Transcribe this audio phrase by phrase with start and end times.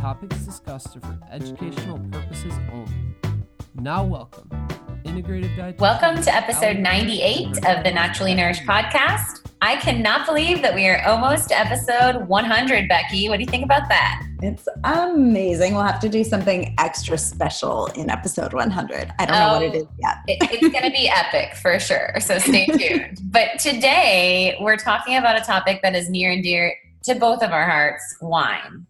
[0.00, 2.92] topics discussed are for educational purposes only.
[3.74, 4.48] Now, welcome,
[5.04, 5.78] integrative dietitian.
[5.78, 9.42] Welcome to episode 98 of the Naturally Nourished podcast.
[9.62, 13.28] I cannot believe that we are almost to episode 100, Becky.
[13.28, 14.22] What do you think about that?
[14.42, 15.72] It's amazing.
[15.74, 19.12] We'll have to do something extra special in episode 100.
[19.18, 20.16] I don't know what it Oh, yet.
[20.28, 22.14] It- it's going to be epic for sure.
[22.20, 23.20] So stay tuned.
[23.24, 27.50] but today we're talking about a topic that is near and dear to both of
[27.50, 28.86] our hearts wine.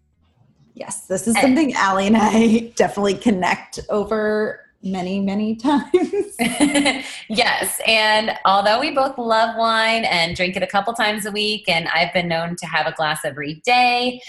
[0.76, 6.36] Yes, this is something Ali and I definitely connect over many, many times.
[6.38, 7.80] yes.
[7.86, 11.88] And although we both love wine and drink it a couple times a week, and
[11.88, 14.20] I've been known to have a glass every day,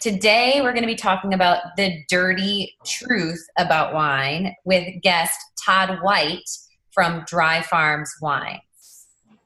[0.00, 5.98] today we're going to be talking about the dirty truth about wine with guest Todd
[6.00, 6.48] White
[6.92, 8.60] from Dry Farms Wine.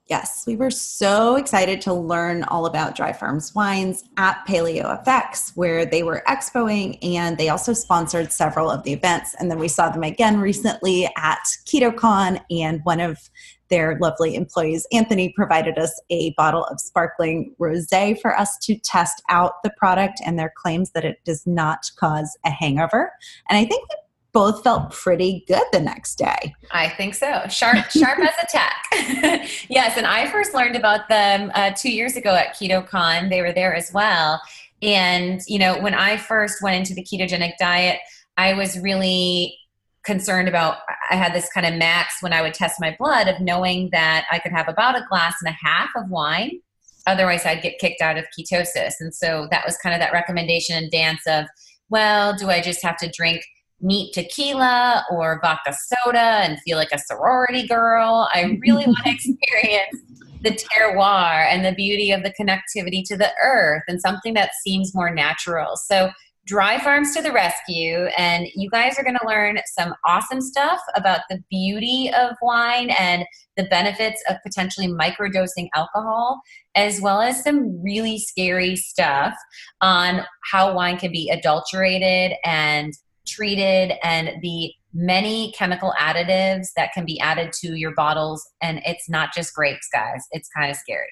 [0.06, 5.56] Yes, we were so excited to learn all about Dry Farms wines at Paleo FX,
[5.56, 9.34] where they were expoing and they also sponsored several of the events.
[9.38, 13.30] And then we saw them again recently at KetoCon, and one of
[13.70, 17.88] their lovely employees, Anthony, provided us a bottle of sparkling rose
[18.20, 22.36] for us to test out the product and their claims that it does not cause
[22.44, 23.10] a hangover.
[23.48, 23.88] And I think
[24.34, 26.54] both felt pretty good the next day.
[26.72, 27.42] I think so.
[27.48, 28.84] Sharp, sharp as a tack.
[29.70, 33.30] yes, and I first learned about them uh, two years ago at KetoCon.
[33.30, 34.42] They were there as well.
[34.82, 38.00] And you know, when I first went into the ketogenic diet,
[38.36, 39.56] I was really
[40.04, 40.78] concerned about.
[41.10, 44.26] I had this kind of max when I would test my blood of knowing that
[44.32, 46.60] I could have about a glass and a half of wine.
[47.06, 48.94] Otherwise, I'd get kicked out of ketosis.
[48.98, 51.44] And so that was kind of that recommendation and dance of,
[51.90, 53.44] well, do I just have to drink
[53.84, 58.28] neat tequila or vodka soda and feel like a sorority girl.
[58.34, 60.02] I really want to experience
[60.42, 64.94] the terroir and the beauty of the connectivity to the earth and something that seems
[64.94, 65.76] more natural.
[65.76, 66.10] So,
[66.46, 70.78] Dry Farms to the rescue, and you guys are going to learn some awesome stuff
[70.94, 73.24] about the beauty of wine and
[73.56, 76.42] the benefits of potentially microdosing alcohol,
[76.74, 79.34] as well as some really scary stuff
[79.80, 80.20] on
[80.52, 82.92] how wine can be adulterated and
[83.26, 88.46] treated and the many chemical additives that can be added to your bottles.
[88.62, 90.24] And it's not just grapes, guys.
[90.30, 91.08] It's kind of scary.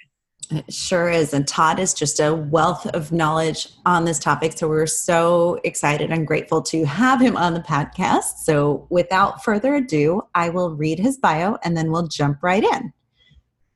[0.50, 1.32] It sure is.
[1.32, 4.52] And Todd is just a wealth of knowledge on this topic.
[4.56, 8.44] So we're so excited and grateful to have him on the podcast.
[8.44, 12.92] So without further ado, I will read his bio and then we'll jump right in.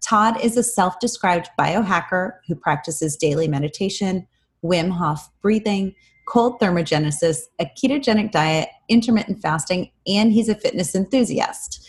[0.03, 4.27] Todd is a self described biohacker who practices daily meditation,
[4.63, 5.95] Wim Hof breathing,
[6.27, 11.89] cold thermogenesis, a ketogenic diet, intermittent fasting, and he's a fitness enthusiast.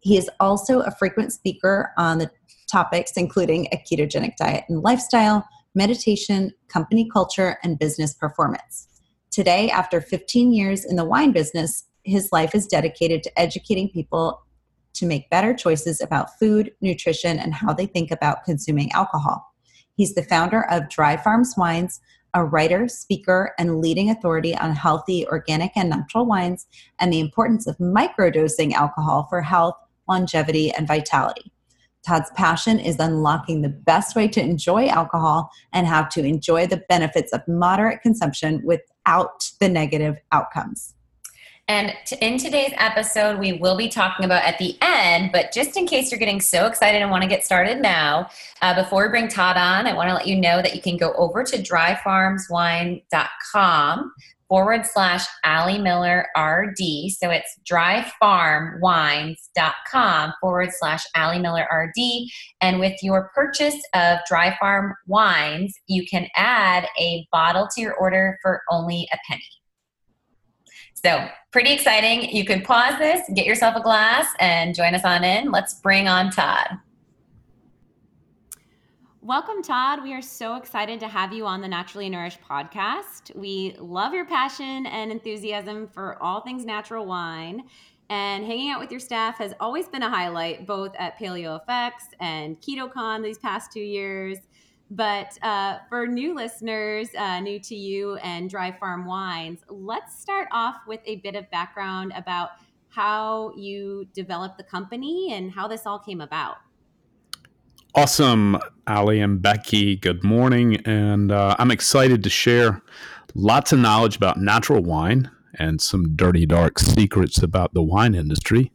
[0.00, 2.30] He is also a frequent speaker on the
[2.70, 8.88] topics including a ketogenic diet and lifestyle, meditation, company culture, and business performance.
[9.30, 14.42] Today, after 15 years in the wine business, his life is dedicated to educating people
[14.94, 19.46] to make better choices about food, nutrition, and how they think about consuming alcohol.
[19.94, 22.00] He's the founder of Dry Farms Wines,
[22.34, 26.66] a writer, speaker, and leading authority on healthy, organic, and natural wines,
[26.98, 29.74] and the importance of microdosing alcohol for health,
[30.08, 31.52] longevity, and vitality.
[32.06, 36.82] Todd's passion is unlocking the best way to enjoy alcohol and how to enjoy the
[36.88, 40.94] benefits of moderate consumption without the negative outcomes.
[41.68, 45.86] And in today's episode, we will be talking about at the end, but just in
[45.86, 48.28] case you're getting so excited and want to get started now,
[48.62, 50.96] uh, before we bring Todd on, I want to let you know that you can
[50.96, 54.12] go over to dryfarmswine.com
[54.48, 57.12] forward slash Ali Miller RD.
[57.16, 62.28] So it's dryfarmwines.com forward slash Ali Miller RD.
[62.60, 67.94] And with your purchase of Dry Farm wines, you can add a bottle to your
[67.94, 69.61] order for only a penny.
[71.04, 72.30] So, pretty exciting.
[72.30, 75.50] You can pause this, get yourself a glass, and join us on in.
[75.50, 76.78] Let's bring on Todd.
[79.20, 80.04] Welcome, Todd.
[80.04, 83.34] We are so excited to have you on the Naturally Nourished podcast.
[83.34, 87.64] We love your passion and enthusiasm for all things natural wine.
[88.08, 91.92] And hanging out with your staff has always been a highlight, both at Paleo FX
[92.20, 94.38] and KetoCon these past two years.
[94.94, 100.48] But uh, for new listeners, uh, new to you and Dry Farm Wines, let's start
[100.52, 102.50] off with a bit of background about
[102.88, 106.56] how you developed the company and how this all came about.
[107.94, 109.96] Awesome, Ali and Becky.
[109.96, 110.76] Good morning.
[110.84, 112.82] And uh, I'm excited to share
[113.34, 118.72] lots of knowledge about natural wine and some dirty, dark secrets about the wine industry.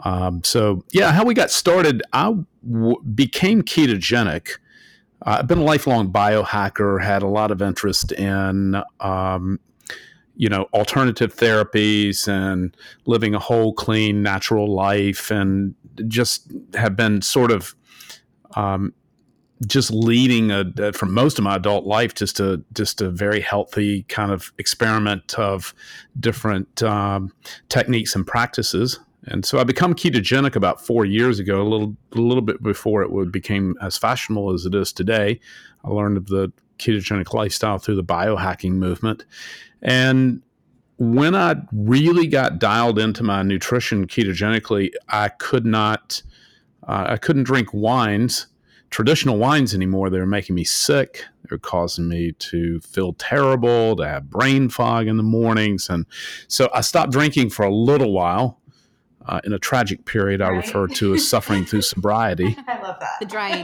[0.00, 2.36] Um, so, yeah, how we got started, I
[2.66, 4.56] w- became ketogenic.
[5.22, 9.58] I've been a lifelong biohacker, had a lot of interest in, um,
[10.36, 12.76] you know, alternative therapies and
[13.06, 15.74] living a whole, clean, natural life, and
[16.06, 17.74] just have been sort of
[18.54, 18.92] um,
[19.66, 23.40] just leading a, a, for most of my adult life just a just a very
[23.40, 25.74] healthy kind of experiment of
[26.20, 27.32] different um,
[27.68, 32.20] techniques and practices and so I become ketogenic about four years ago, a little a
[32.20, 35.40] little bit before it would became as fashionable as it is today.
[35.84, 39.24] I learned of the ketogenic lifestyle through the biohacking movement,
[39.82, 40.42] and
[40.98, 46.22] when I really got dialed into my nutrition ketogenically, I could not,
[46.88, 48.46] uh, I couldn't drink wines
[48.90, 50.10] traditional wines anymore.
[50.10, 51.24] They were making me sick.
[51.42, 55.88] They were causing me to feel terrible, to have brain fog in the mornings.
[55.88, 56.06] And
[56.48, 58.60] so I stopped drinking for a little while.
[59.26, 62.56] Uh, in a tragic period, I refer to as suffering through sobriety.
[62.68, 63.18] I love that.
[63.20, 63.60] The dry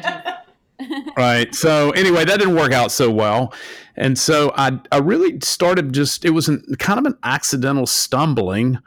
[0.80, 1.02] aging.
[1.16, 1.54] right.
[1.54, 3.54] So anyway, that didn't work out so well,
[3.96, 8.78] and so I I really started just it was an, kind of an accidental stumbling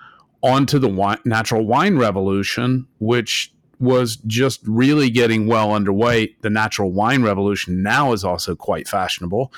[0.42, 6.36] onto the wine, natural wine revolution, which was just really getting well underway.
[6.42, 9.54] The natural wine revolution now is also quite fashionable,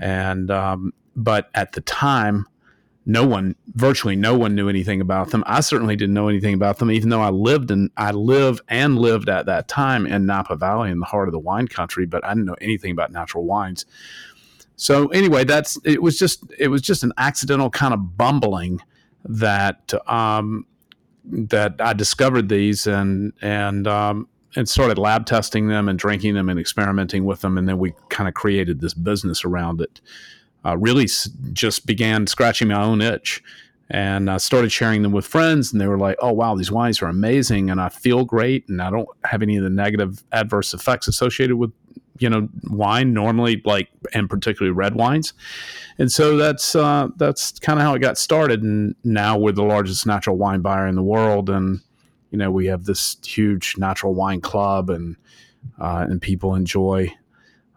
[0.00, 2.46] and um, but at the time,
[3.08, 5.42] no one, virtually no one, knew anything about them.
[5.46, 8.98] I certainly didn't know anything about them, even though I lived and I live and
[8.98, 12.04] lived at that time in Napa Valley, in the heart of the wine country.
[12.04, 13.86] But I didn't know anything about natural wines.
[14.76, 18.82] So anyway, that's it was just it was just an accidental kind of bumbling
[19.24, 20.66] that um,
[21.24, 26.50] that I discovered these and and um, and started lab testing them and drinking them
[26.50, 30.02] and experimenting with them, and then we kind of created this business around it.
[30.64, 33.42] Uh, really, s- just began scratching my own itch,
[33.90, 37.00] and I started sharing them with friends, and they were like, "Oh wow, these wines
[37.02, 40.74] are amazing, and I feel great, and I don't have any of the negative adverse
[40.74, 41.72] effects associated with
[42.20, 45.32] you know wine normally like and particularly red wines.
[45.98, 49.62] And so that's uh, that's kind of how it got started and now we're the
[49.62, 51.80] largest natural wine buyer in the world and
[52.32, 55.14] you know we have this huge natural wine club and
[55.80, 57.08] uh, and people enjoy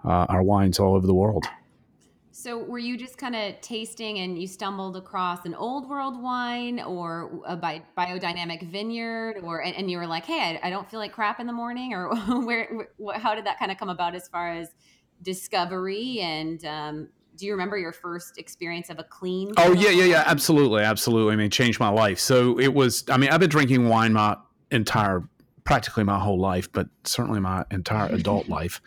[0.03, 1.45] uh, our wines all over the world
[2.41, 6.79] So, were you just kind of tasting and you stumbled across an old world wine
[6.79, 10.89] or a bi- biodynamic vineyard, or and, and you were like, "Hey, I, I don't
[10.89, 12.09] feel like crap in the morning," or
[12.41, 12.87] where?
[12.99, 14.69] wh- How did that kind of come about as far as
[15.21, 16.19] discovery?
[16.21, 19.51] And um, do you remember your first experience of a clean?
[19.57, 21.33] Oh yeah, yeah, yeah, absolutely, absolutely.
[21.33, 22.17] I mean, it changed my life.
[22.17, 23.03] So it was.
[23.07, 24.35] I mean, I've been drinking wine my
[24.71, 25.29] entire,
[25.63, 28.81] practically my whole life, but certainly my entire adult life,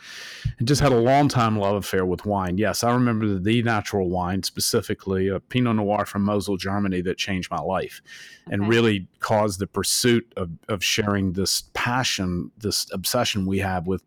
[0.59, 2.59] and just had a long time love affair with wine.
[2.59, 7.50] Yes, I remember the natural wine, specifically a Pinot Noir from Mosel, Germany, that changed
[7.50, 8.00] my life,
[8.49, 8.69] and Okay.
[8.69, 14.03] really caused the pursuit of of sharing this passion, this obsession we have with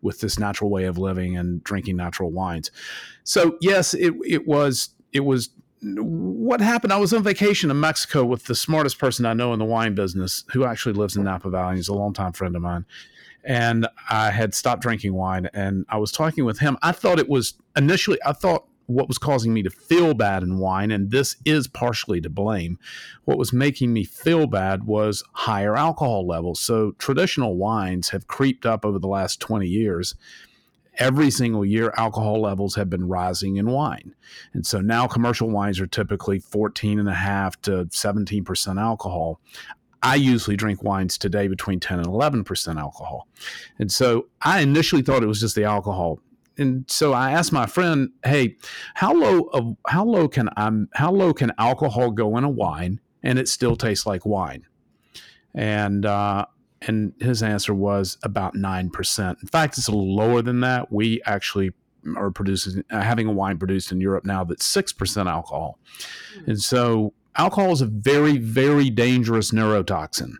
[0.00, 2.70] with this natural way of living and drinking natural wines.
[3.24, 5.50] So yes, it it was it was
[5.82, 6.92] what happened.
[6.92, 9.94] I was on vacation in Mexico with the smartest person I know in the wine
[9.94, 11.76] business, who actually lives in Napa Valley.
[11.76, 12.84] He's a longtime friend of mine.
[13.44, 16.76] And I had stopped drinking wine and I was talking with him.
[16.82, 20.56] I thought it was initially, I thought what was causing me to feel bad in
[20.56, 22.78] wine, and this is partially to blame.
[23.26, 26.58] What was making me feel bad was higher alcohol levels.
[26.58, 30.14] So traditional wines have creeped up over the last 20 years
[30.98, 34.14] every single year alcohol levels have been rising in wine.
[34.52, 39.40] And so now commercial wines are typically 14 and a half to 17% alcohol.
[40.02, 43.26] I usually drink wines today between 10 and 11% alcohol.
[43.78, 46.20] And so i initially thought it was just the alcohol.
[46.56, 48.56] And so i asked my friend hey
[48.94, 53.00] how low of how low can i how low can alcohol go in a wine
[53.22, 54.66] and it still tastes like wine?
[55.54, 56.46] And uh
[56.82, 59.42] and his answer was about 9%.
[59.42, 60.92] In fact, it's a little lower than that.
[60.92, 61.72] We actually
[62.16, 65.78] are producing, uh, having a wine produced in Europe now that's 6% alcohol.
[66.34, 66.50] Hmm.
[66.50, 70.32] And so alcohol is a very, very dangerous neurotoxin,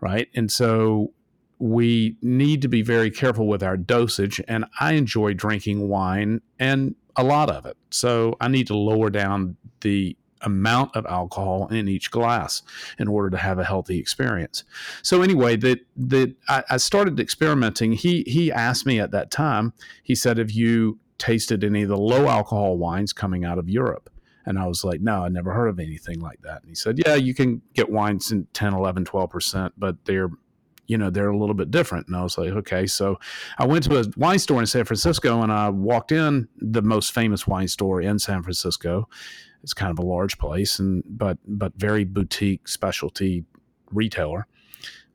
[0.00, 0.28] right?
[0.34, 1.12] And so
[1.58, 4.40] we need to be very careful with our dosage.
[4.48, 7.76] And I enjoy drinking wine and a lot of it.
[7.90, 12.62] So I need to lower down the amount of alcohol in each glass
[12.98, 14.64] in order to have a healthy experience.
[15.02, 17.92] So anyway, that that I, I started experimenting.
[17.92, 19.72] He he asked me at that time.
[20.02, 24.10] He said, "Have you tasted any of the low alcohol wines coming out of Europe?"
[24.46, 26.60] And I was like, no, I never heard of anything like that.
[26.60, 30.28] And he said, yeah, you can get wines in 10, 11, 12%, but they're
[30.86, 33.18] you know they're a little bit different and i was like okay so
[33.58, 37.12] i went to a wine store in san francisco and i walked in the most
[37.12, 39.08] famous wine store in san francisco
[39.64, 43.44] it's kind of a large place and but but very boutique specialty
[43.90, 44.46] retailer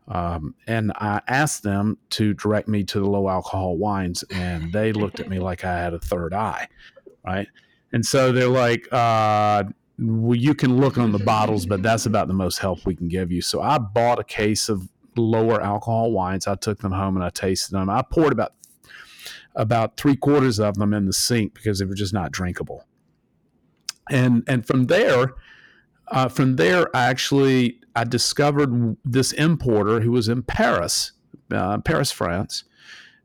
[0.10, 4.91] um, and I asked them to direct me to the low alcohol wines, and they
[4.91, 6.68] looked at me like I had a third eye,
[7.24, 7.48] right?
[7.94, 9.63] And so they're like, uh,
[10.00, 13.08] well, you can look on the bottles, but that's about the most help we can
[13.08, 13.41] give you.
[13.41, 16.48] So I bought a case of lower alcohol wines.
[16.48, 17.89] I took them home and I tasted them.
[17.89, 18.53] I poured about
[19.56, 22.86] about three quarters of them in the sink because they were just not drinkable.
[24.10, 25.34] And and from there,
[26.08, 31.12] uh, from there, I actually I discovered this importer who was in Paris,
[31.51, 32.63] uh, Paris, France,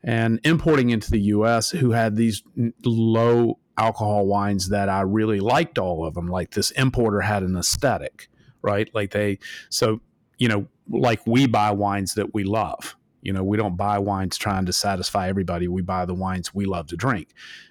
[0.02, 1.70] and importing into the U.S.
[1.70, 2.42] who had these
[2.84, 5.78] low alcohol wines that I really liked.
[5.78, 8.28] All of them, like this importer had an aesthetic,
[8.62, 8.88] right?
[8.94, 9.38] Like they
[9.70, 10.00] so
[10.38, 12.96] you know like we buy wines that we love.
[13.24, 15.66] You know, we don't buy wines trying to satisfy everybody.
[15.66, 17.28] We buy the wines we love to drink.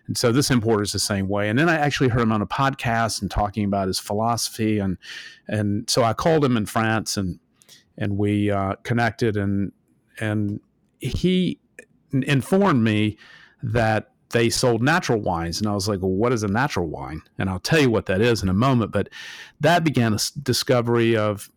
[0.08, 1.50] And so this importer is the same way.
[1.50, 4.80] And then I actually heard him on a podcast and talking about his philosophy.
[4.80, 4.98] And
[5.48, 7.40] and so I called him in France and
[7.98, 9.72] and we uh, connected and
[10.20, 10.60] and
[11.00, 11.60] he
[12.12, 13.18] informed me
[13.62, 15.60] that they sold natural wines.
[15.60, 17.22] And I was like, well, what is a natural wine?
[17.38, 18.92] And I'll tell you what that is in a moment.
[18.92, 19.10] But
[19.62, 21.50] that began a discovery of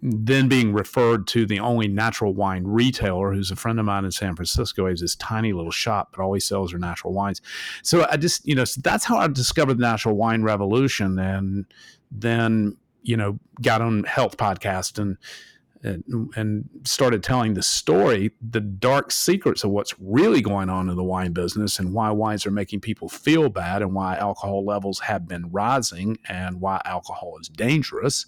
[0.00, 4.12] then being referred to the only natural wine retailer who's a friend of mine in
[4.12, 4.86] San Francisco.
[4.86, 7.40] He has this tiny little shop, but he sells are natural wines.
[7.82, 11.18] So I just, you know, so that's how I discovered the natural wine revolution.
[11.18, 11.66] And
[12.10, 15.16] then, you know, got on health podcast and,
[15.82, 20.96] and, and started telling the story, the dark secrets of what's really going on in
[20.96, 25.00] the wine business and why wines are making people feel bad and why alcohol levels
[25.00, 28.26] have been rising and why alcohol is dangerous.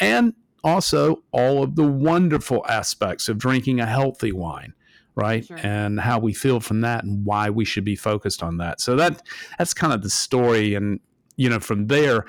[0.00, 4.74] And also all of the wonderful aspects of drinking a healthy wine
[5.14, 5.44] right?
[5.44, 5.58] Sure.
[5.62, 8.80] and how we feel from that and why we should be focused on that.
[8.80, 9.22] So that
[9.58, 11.00] that's kind of the story and
[11.36, 12.24] you know from there.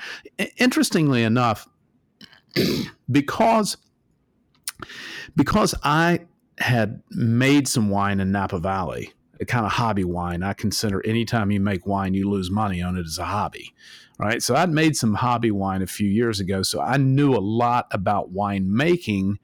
[0.58, 1.66] Interestingly enough
[3.12, 3.78] because
[5.36, 6.20] because i
[6.60, 11.52] had made some wine in napa valley a kind of hobby wine i consider anytime
[11.52, 13.74] you make wine you lose money on it as a hobby
[14.18, 14.42] right?
[14.42, 17.88] So I'd made some hobby wine a few years ago, so I knew a lot
[17.92, 19.40] about wine making,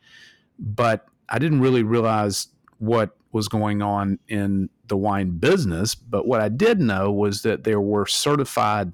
[0.57, 2.47] but I didn't really realize
[2.77, 5.95] what was going on in the wine business.
[5.95, 8.93] But what I did know was that there were certified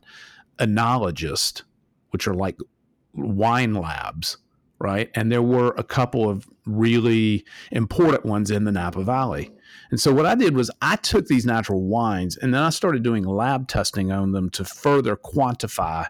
[0.60, 1.64] enologists,
[2.10, 2.58] which are like
[3.14, 4.38] wine labs,
[4.80, 5.10] right?
[5.16, 9.52] And there were a couple of really important ones in the Napa Valley.
[9.92, 13.04] And so what I did was I took these natural wines and then I started
[13.04, 16.08] doing lab testing on them to further quantify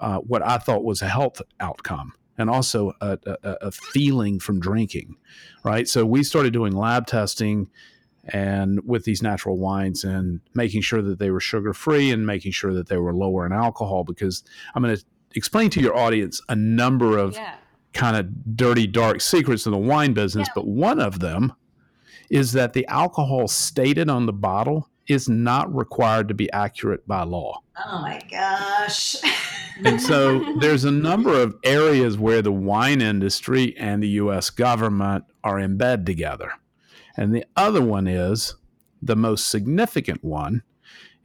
[0.00, 4.60] uh, what I thought was a health outcome and also a, a, a, feeling from
[4.60, 5.16] drinking,
[5.64, 5.88] right?
[5.88, 7.68] So we started doing lab testing
[8.28, 12.52] and with these natural wines and making sure that they were sugar free and making
[12.52, 15.04] sure that they were lower in alcohol because I'm going to
[15.34, 17.54] explain to your audience a number of yeah.
[17.92, 20.52] kind of dirty dark secrets in the wine business, yeah.
[20.54, 21.54] but one of them
[22.30, 27.22] is that the alcohol stated on the bottle is not required to be accurate by
[27.22, 27.62] law.
[27.86, 29.16] Oh my gosh.
[29.84, 35.24] and so there's a number of areas where the wine industry and the US government
[35.42, 36.52] are in bed together.
[37.16, 38.54] And the other one is
[39.00, 40.62] the most significant one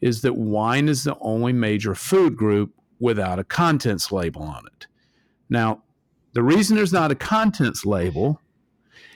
[0.02, 4.88] is that wine is the only major food group without a contents label on it.
[5.50, 5.84] Now,
[6.34, 8.40] the reason there's not a contents label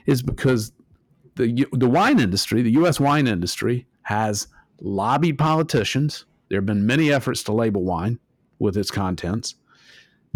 [0.05, 0.71] is because
[1.37, 2.99] the the wine industry, the U.S.
[2.99, 4.47] wine industry, has
[4.81, 6.25] lobbied politicians.
[6.49, 8.19] There have been many efforts to label wine
[8.59, 9.55] with its contents,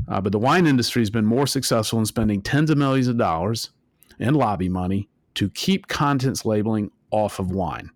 [0.08, 3.18] uh, but the wine industry has been more successful in spending tens of millions of
[3.18, 3.72] dollars
[4.20, 7.90] in lobby money to keep contents labeling off of wine.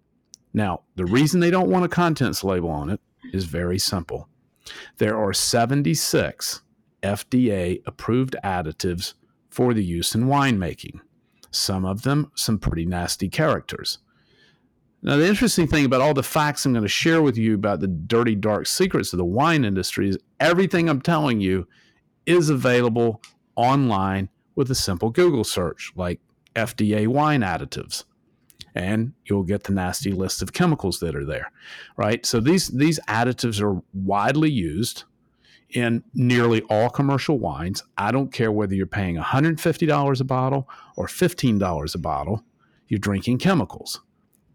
[0.54, 3.02] Now, the reason they don't want a contents label on it
[3.34, 4.30] is very simple.
[4.98, 6.62] There are 76
[7.04, 9.14] FDA approved additives
[9.50, 11.02] for the use in winemaking
[11.56, 14.00] some of them some pretty nasty characters.
[15.02, 17.80] Now, the interesting thing about all the facts I'm going to share with you about
[17.80, 21.68] the dirty, dark secrets of the wine industry is everything I'm telling you
[22.26, 23.22] is available
[23.56, 26.20] online with a simple Google search like
[26.56, 28.06] FDA wine additives.
[28.74, 31.52] And you'll get the nasty list of chemicals that are there,
[31.98, 32.26] right?
[32.26, 35.04] So these these additives are widely used
[35.76, 37.84] in nearly all commercial wines.
[37.98, 42.44] I don't care whether you're paying $150 a bottle or $15 a bottle,
[42.88, 44.02] you're drinking chemicals.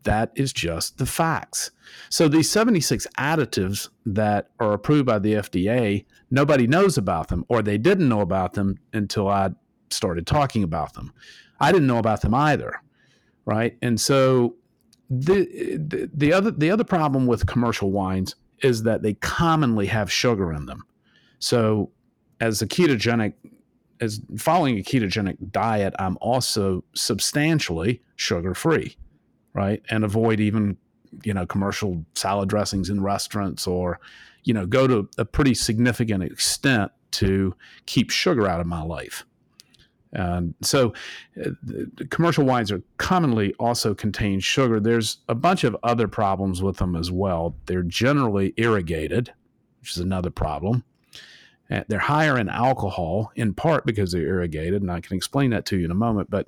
[0.05, 1.73] That is just the facts.
[2.09, 7.61] So these 76 additives that are approved by the FDA, nobody knows about them, or
[7.61, 9.51] they didn't know about them until I
[9.91, 11.13] started talking about them.
[11.61, 12.81] I didn't know about them either,
[13.45, 13.77] right?
[13.83, 14.57] And so
[15.11, 15.45] the,
[15.77, 20.53] the the other the other problem with commercial wines is that they commonly have sugar
[20.53, 20.85] in them.
[21.41, 21.91] So
[22.41, 23.35] as a ketogenic
[24.01, 28.97] as following a ketogenic diet, I'm also substantially sugar free,
[29.53, 29.83] right?
[29.91, 30.77] And avoid even,
[31.23, 34.01] you know, commercial salad dressings in restaurants or,
[34.45, 37.55] you know, go to a pretty significant extent to
[37.87, 39.25] keep sugar out of my life.
[40.13, 40.93] And so
[41.45, 41.51] uh,
[42.09, 44.81] commercial wines are commonly also contain sugar.
[44.81, 47.55] There's a bunch of other problems with them as well.
[47.67, 49.33] They're generally irrigated,
[49.81, 50.85] which is another problem.
[51.71, 55.67] Uh, they're higher in alcohol, in part because they're irrigated, and I can explain that
[55.67, 56.31] to you in a moment.
[56.31, 56.47] But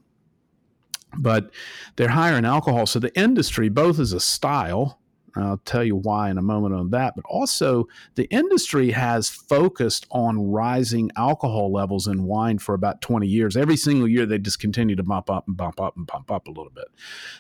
[1.17, 1.51] but
[1.97, 2.87] they're higher in alcohol.
[2.87, 4.99] So the industry, both as a style,
[5.37, 10.07] I'll tell you why in a moment on that, but also the industry has focused
[10.11, 13.57] on rising alcohol levels in wine for about 20 years.
[13.57, 16.47] Every single year, they just continue to bump up and bump up and bump up
[16.49, 16.89] a little bit.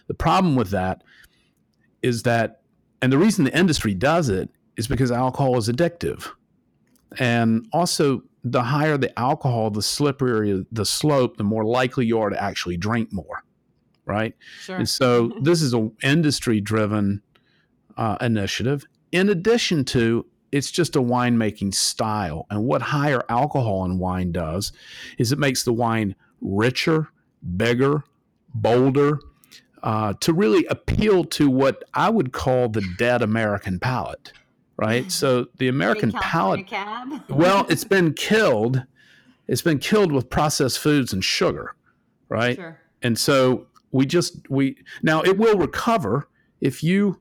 [0.06, 1.02] The problem with that
[2.02, 2.62] is that,
[3.00, 6.30] and the reason the industry does it is because alcohol is addictive.
[7.18, 12.30] And also, the higher the alcohol, the slipperier the slope, the more likely you are
[12.30, 13.44] to actually drink more,
[14.04, 14.34] right?
[14.60, 14.76] Sure.
[14.76, 17.22] And so this is an industry driven
[17.96, 18.84] uh, initiative.
[19.12, 22.46] In addition to, it's just a winemaking style.
[22.50, 24.72] And what higher alcohol in wine does
[25.18, 27.08] is it makes the wine richer,
[27.56, 28.04] bigger,
[28.54, 29.20] bolder,
[29.82, 34.32] uh, to really appeal to what I would call the dead American palate
[34.82, 35.12] right?
[35.12, 36.68] So the American palate,
[37.28, 38.82] well, it's been killed.
[39.46, 41.76] It's been killed with processed foods and sugar,
[42.28, 42.56] right?
[42.56, 42.80] Sure.
[43.00, 46.28] And so we just we now it will recover
[46.60, 47.20] if you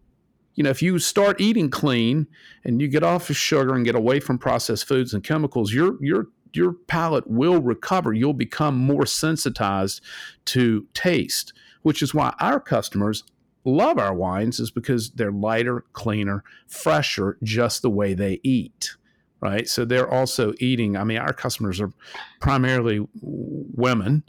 [0.56, 2.26] you know if you start eating clean
[2.64, 6.04] and you get off of sugar and get away from processed foods and chemicals your
[6.04, 10.02] your your palate will recover you'll become more sensitized
[10.46, 13.24] to taste which is why our customers
[13.64, 18.96] love our wines is because they're lighter, cleaner, fresher, just the way they eat.
[19.40, 19.68] Right.
[19.68, 20.96] So they're also eating.
[20.96, 21.92] I mean, our customers are
[22.40, 24.24] primarily women.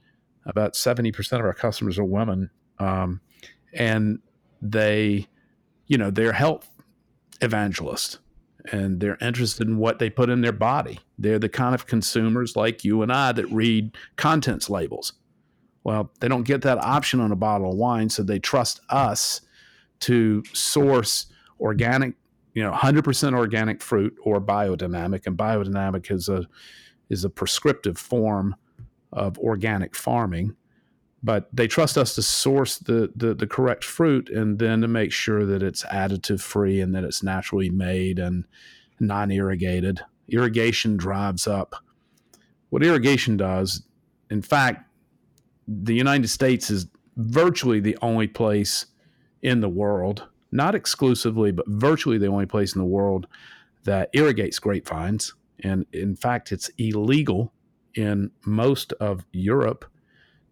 [0.46, 2.50] About 70% of our customers are women.
[2.78, 3.20] Um,
[3.74, 4.20] and
[4.62, 5.28] they,
[5.86, 6.68] you know, they're health
[7.42, 8.20] evangelists
[8.70, 11.00] and they're interested in what they put in their body.
[11.18, 15.12] They're the kind of consumers like you and I that read contents labels
[15.84, 19.40] well, they don't get that option on a bottle of wine, so they trust us
[20.00, 21.26] to source
[21.60, 22.14] organic,
[22.54, 25.26] you know, 100% organic fruit or biodynamic.
[25.26, 26.46] And biodynamic is a
[27.08, 28.56] is a prescriptive form
[29.12, 30.56] of organic farming.
[31.22, 35.12] But they trust us to source the, the, the correct fruit and then to make
[35.12, 38.44] sure that it's additive free and that it's naturally made and
[38.98, 40.00] non irrigated.
[40.28, 41.76] Irrigation drives up.
[42.70, 43.82] What irrigation does,
[44.30, 44.88] in fact,
[45.66, 48.86] the United States is virtually the only place
[49.42, 53.26] in the world, not exclusively, but virtually the only place in the world
[53.84, 55.34] that irrigates grapevines.
[55.60, 57.52] And in fact, it's illegal
[57.94, 59.84] in most of Europe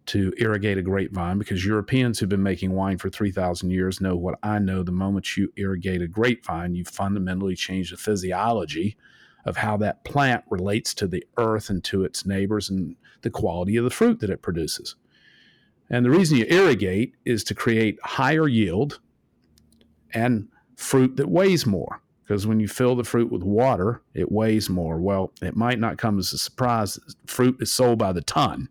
[0.07, 4.39] to irrigate a grapevine because Europeans who've been making wine for 3,000 years know what
[4.43, 4.83] I know.
[4.83, 8.97] The moment you irrigate a grapevine, you fundamentally change the physiology
[9.45, 13.75] of how that plant relates to the earth and to its neighbors and the quality
[13.77, 14.95] of the fruit that it produces.
[15.91, 18.99] And the reason you irrigate is to create higher yield
[20.13, 22.01] and fruit that weighs more.
[22.23, 25.01] Because when you fill the fruit with water, it weighs more.
[25.01, 26.97] Well, it might not come as a surprise.
[27.27, 28.69] Fruit is sold by the ton.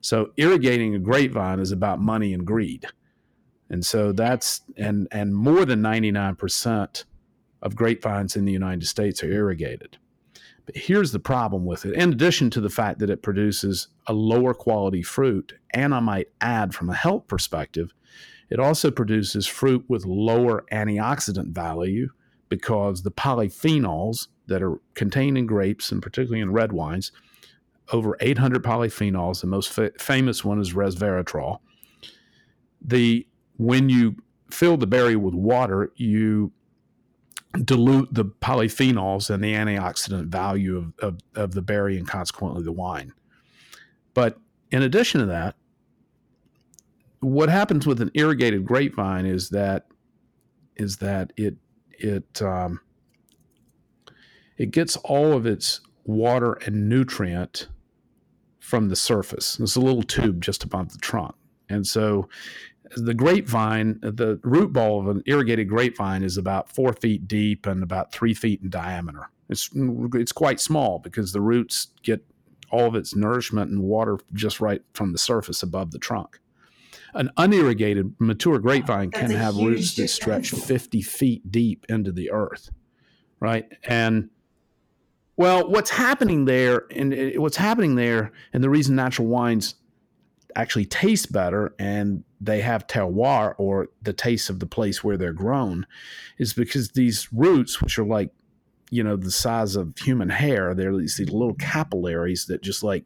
[0.00, 2.84] So irrigating a grapevine is about money and greed.
[3.68, 7.04] And so that's and and more than 99%
[7.62, 9.98] of grapevines in the United States are irrigated.
[10.70, 11.94] But here's the problem with it.
[11.94, 16.28] In addition to the fact that it produces a lower quality fruit, and I might
[16.40, 17.92] add from a health perspective,
[18.50, 22.10] it also produces fruit with lower antioxidant value
[22.48, 27.10] because the polyphenols that are contained in grapes and particularly in red wines,
[27.92, 29.40] over 800 polyphenols.
[29.40, 31.58] The most fa- famous one is resveratrol.
[32.80, 36.52] The when you fill the berry with water, you
[37.64, 42.72] dilute the polyphenols and the antioxidant value of, of, of, the berry and consequently the
[42.72, 43.12] wine.
[44.14, 44.38] But
[44.70, 45.56] in addition to that,
[47.20, 49.86] what happens with an irrigated grapevine is that
[50.76, 51.56] is that it
[51.90, 52.80] it um,
[54.56, 57.68] it gets all of its water and nutrient
[58.58, 59.56] from the surface.
[59.56, 61.34] There's a little tube just above the trunk.
[61.70, 62.28] And so
[62.96, 67.82] the grapevine, the root ball of an irrigated grapevine is about four feet deep and
[67.82, 69.30] about three feet in diameter.
[69.48, 72.24] It's, it's quite small because the roots get
[72.70, 76.40] all of its nourishment and water just right from the surface above the trunk.
[77.14, 82.70] An unirrigated mature grapevine can have roots that stretch 50 feet deep into the earth,
[83.40, 83.66] right?
[83.82, 84.30] And
[85.36, 89.74] well, what's happening there, and what's happening there, and the reason natural wines
[90.56, 95.32] actually taste better and they have terroir or the taste of the place where they're
[95.32, 95.86] grown
[96.38, 98.30] is because these roots, which are like,
[98.90, 103.04] you know, the size of human hair, they're these, these little capillaries that just like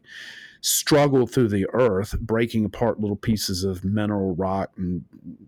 [0.60, 5.04] struggle through the earth, breaking apart little pieces of mineral rock and,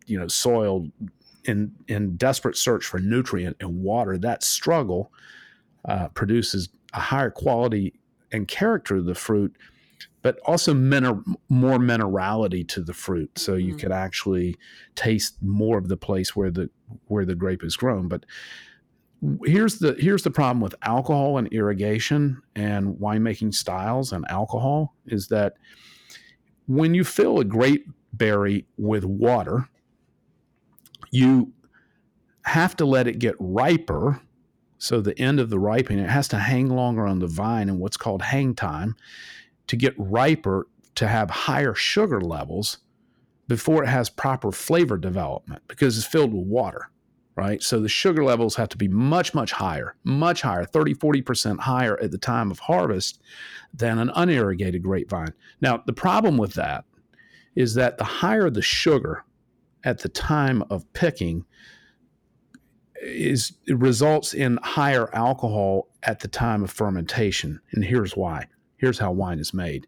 [0.06, 0.88] you know, soil
[1.44, 4.18] in, in desperate search for nutrient and water.
[4.18, 5.10] That struggle
[5.86, 7.94] uh, produces a higher quality
[8.32, 9.56] and character of the fruit
[10.26, 13.78] but also more minerality to the fruit, so you mm-hmm.
[13.78, 14.56] could actually
[14.96, 16.68] taste more of the place where the
[17.06, 18.08] where the grape is grown.
[18.08, 18.26] But
[19.44, 25.28] here's the here's the problem with alcohol and irrigation and winemaking styles and alcohol is
[25.28, 25.58] that
[26.66, 29.68] when you fill a grape berry with water,
[31.12, 31.52] you
[32.46, 34.20] have to let it get riper.
[34.78, 37.78] So the end of the ripening, it has to hang longer on the vine in
[37.78, 38.96] what's called hang time
[39.66, 42.78] to get riper to have higher sugar levels
[43.48, 46.90] before it has proper flavor development because it's filled with water,
[47.36, 47.62] right?
[47.62, 51.98] So the sugar levels have to be much, much higher, much higher, 30, 40% higher
[52.00, 53.20] at the time of harvest
[53.72, 55.34] than an unirrigated grapevine.
[55.60, 56.84] Now, the problem with that
[57.54, 59.24] is that the higher the sugar
[59.84, 61.44] at the time of picking,
[63.00, 67.60] is results in higher alcohol at the time of fermentation.
[67.72, 69.86] And here's why here's how wine is made.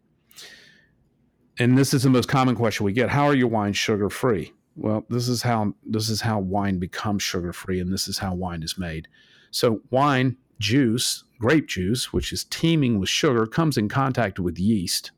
[1.59, 3.09] And this is the most common question we get.
[3.09, 4.53] How are your wines sugar free?
[4.75, 8.33] Well, this is how this is how wine becomes sugar free and this is how
[8.33, 9.09] wine is made.
[9.51, 15.11] So wine juice, grape juice, which is teeming with sugar, comes in contact with yeast.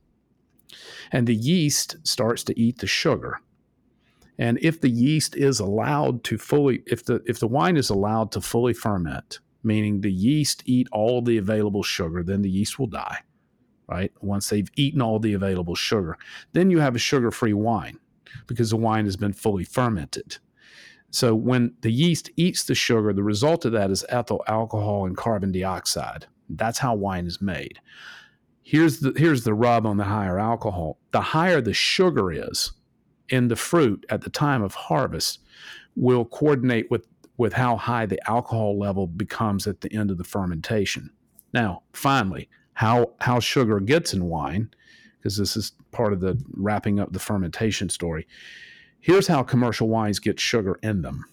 [1.12, 3.40] And the yeast starts to eat the sugar.
[4.40, 8.32] And if the yeast is allowed to fully if the if the wine is allowed
[8.32, 12.88] to fully ferment, meaning the yeast eat all the available sugar, then the yeast will
[12.88, 13.20] die
[13.92, 14.12] right?
[14.22, 16.18] Once they've eaten all the available sugar.
[16.54, 18.00] Then you have a sugar free wine
[18.48, 20.38] because the wine has been fully fermented.
[21.12, 25.18] So when the yeast eats the sugar, the result of that is ethyl alcohol and
[25.18, 26.26] carbon dioxide.
[26.50, 27.80] That's how wine is made.
[28.64, 30.98] Here's the here's the rub on the higher alcohol.
[31.12, 32.72] The higher the sugar is
[33.28, 35.40] in the fruit at the time of harvest
[35.96, 40.24] will coordinate with with how high the alcohol level becomes at the end of the
[40.24, 41.10] fermentation.
[41.54, 42.50] Now, finally,
[42.82, 44.68] how how sugar gets in wine,
[45.18, 48.26] because this is part of the wrapping up the fermentation story.
[49.00, 51.26] Here's how commercial wines get sugar in them.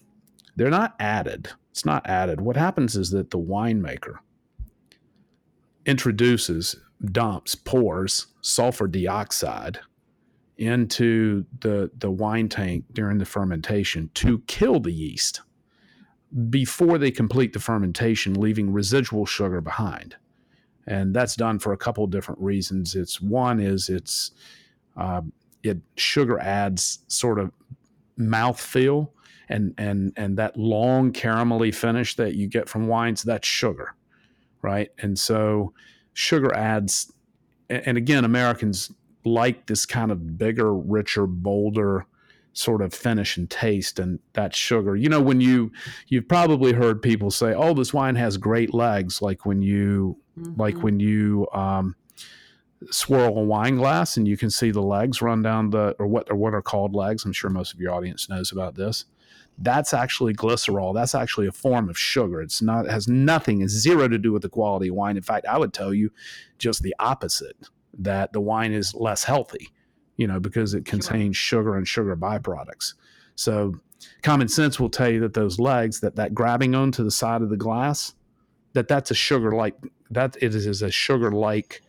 [0.55, 1.49] They're not added.
[1.71, 2.39] It's not added.
[2.39, 4.17] What happens is that the winemaker
[5.87, 9.79] introduces, dumps, pours sulfur dioxide
[10.57, 15.41] into the, the wine tank during the fermentation to kill the yeast
[16.51, 20.15] before they complete the fermentation, leaving residual sugar behind
[20.87, 22.95] and that's done for a couple of different reasons.
[22.95, 24.31] It's one is it's
[24.97, 25.21] uh,
[25.63, 27.51] it sugar adds sort of
[28.17, 29.13] mouth feel
[29.49, 33.95] and and and that long caramelly finish that you get from wines that's sugar
[34.61, 35.73] right and so
[36.13, 37.11] sugar adds
[37.69, 38.91] and again americans
[39.25, 42.05] like this kind of bigger richer bolder
[42.53, 44.95] sort of finish and taste and that sugar.
[44.95, 45.71] You know when you
[46.07, 50.59] you've probably heard people say oh this wine has great legs like when you mm-hmm.
[50.59, 51.95] like when you um,
[52.91, 56.29] swirl a wine glass and you can see the legs run down the or what
[56.29, 57.25] or what are called legs.
[57.25, 59.05] I'm sure most of your audience knows about this.
[59.61, 60.93] That's actually glycerol.
[60.93, 62.41] That's actually a form of sugar.
[62.41, 65.17] It's not it has nothing zero to do with the quality of wine.
[65.17, 66.11] In fact i would tell you
[66.57, 67.57] just the opposite
[67.97, 69.69] that the wine is less healthy
[70.19, 71.61] you know because it contains sure.
[71.61, 72.93] sugar and sugar byproducts
[73.35, 73.73] so
[74.21, 77.49] common sense will tell you that those legs that that grabbing onto the side of
[77.49, 78.13] the glass
[78.73, 79.75] that that's a sugar like
[80.11, 81.81] that it is a sugar like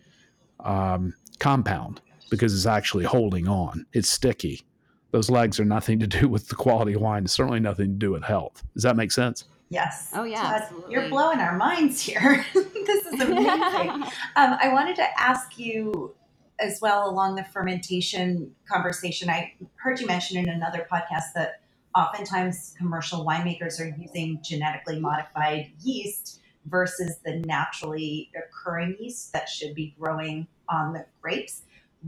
[0.64, 3.86] um, compound because it's actually holding on.
[3.92, 4.62] It's sticky.
[5.10, 7.24] Those legs are nothing to do with the quality of wine.
[7.24, 8.62] It's certainly nothing to do with health.
[8.74, 9.44] Does that make sense?
[9.68, 10.10] Yes.
[10.14, 10.68] Oh yeah.
[10.88, 12.44] you're blowing our minds here.
[12.54, 13.90] this is amazing.
[14.36, 16.14] um, I wanted to ask you
[16.60, 19.30] as well along the fermentation conversation.
[19.30, 21.62] I heard you mention in another podcast that
[21.96, 29.74] oftentimes commercial winemakers are using genetically modified yeast versus the naturally occurring yeast that should
[29.74, 31.62] be growing on the grapes.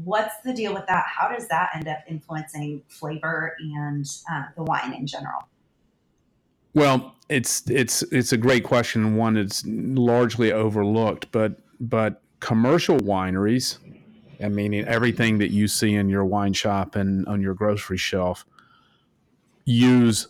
[0.04, 1.04] What's the deal with that?
[1.06, 5.48] How does that end up influencing flavor and uh, the wine in general?
[6.74, 11.30] Well, it's it's it's a great question, one that's largely overlooked.
[11.30, 13.78] But but commercial wineries,
[14.42, 18.44] I mean everything that you see in your wine shop and on your grocery shelf,
[19.64, 20.28] use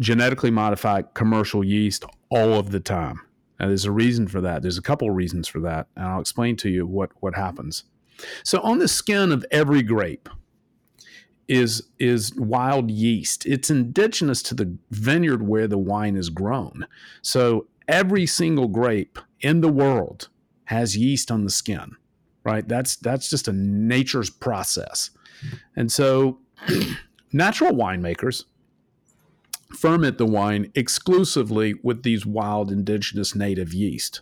[0.00, 3.20] genetically modified commercial yeast all of the time.
[3.58, 4.62] And there's a reason for that.
[4.62, 7.84] There's a couple of reasons for that, and I'll explain to you what what happens.
[8.44, 10.28] So on the skin of every grape,
[11.48, 13.44] is is wild yeast.
[13.46, 16.86] It's indigenous to the vineyard where the wine is grown.
[17.20, 20.28] So every single grape in the world
[20.64, 21.96] has yeast on the skin,
[22.44, 22.66] right?
[22.66, 25.10] That's that's just a nature's process.
[25.76, 26.38] And so
[27.32, 28.44] natural winemakers
[29.76, 34.20] ferment the wine exclusively with these wild indigenous native yeast.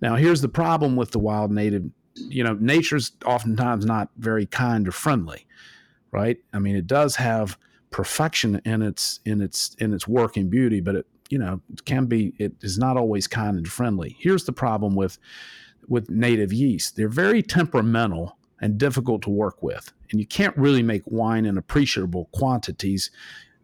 [0.00, 4.86] Now here's the problem with the wild native, you know, nature's oftentimes not very kind
[4.86, 5.46] or friendly
[6.14, 6.38] right?
[6.52, 7.58] I mean, it does have
[7.90, 12.06] perfection in its in its in its work and beauty, but it you know can
[12.06, 14.16] be it is not always kind and friendly.
[14.20, 15.18] Here's the problem with
[15.88, 20.82] with native yeast: they're very temperamental and difficult to work with, and you can't really
[20.82, 23.10] make wine in appreciable quantities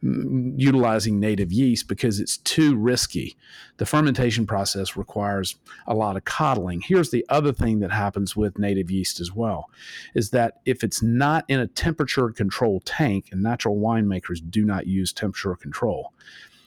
[0.02, 3.37] mm, utilizing native yeast because it's too risky.
[3.78, 5.56] The fermentation process requires
[5.87, 6.80] a lot of coddling.
[6.80, 9.70] Here's the other thing that happens with native yeast as well
[10.14, 14.87] is that if it's not in a temperature controlled tank, and natural winemakers do not
[14.87, 16.12] use temperature control,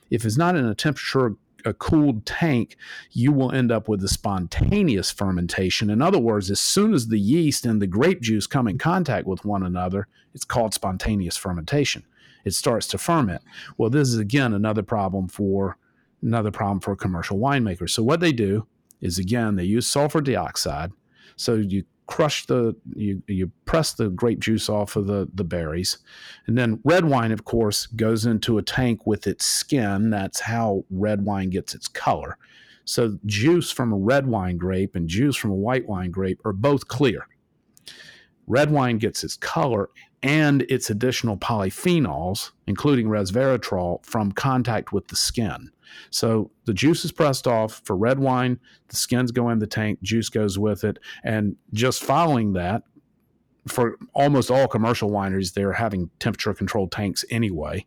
[0.09, 1.35] if it's not in a temperature
[1.65, 2.75] a cooled tank,
[3.11, 5.89] you will end up with a spontaneous fermentation.
[5.89, 9.27] In other words, as soon as the yeast and the grape juice come in contact
[9.27, 12.03] with one another, it's called spontaneous fermentation
[12.43, 13.41] it starts to ferment.
[13.77, 15.77] Well, this is again another problem for
[16.21, 17.91] another problem for commercial winemakers.
[17.91, 18.67] So what they do
[19.01, 20.91] is again they use sulfur dioxide.
[21.35, 25.97] So you crush the you you press the grape juice off of the the berries.
[26.47, 30.09] And then red wine of course goes into a tank with its skin.
[30.09, 32.37] That's how red wine gets its color.
[32.85, 36.53] So juice from a red wine grape and juice from a white wine grape are
[36.53, 37.27] both clear.
[38.45, 39.89] Red wine gets its color
[40.23, 45.69] and its additional polyphenols, including resveratrol, from contact with the skin.
[46.09, 50.01] So the juice is pressed off for red wine, the skins go in the tank,
[50.01, 52.83] juice goes with it, and just following that,
[53.67, 57.85] for almost all commercial wineries, they're having temperature controlled tanks anyway.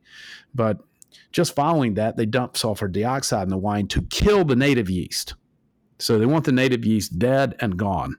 [0.55, 0.79] But
[1.33, 5.35] just following that, they dump sulfur dioxide in the wine to kill the native yeast.
[5.99, 8.17] So they want the native yeast dead and gone.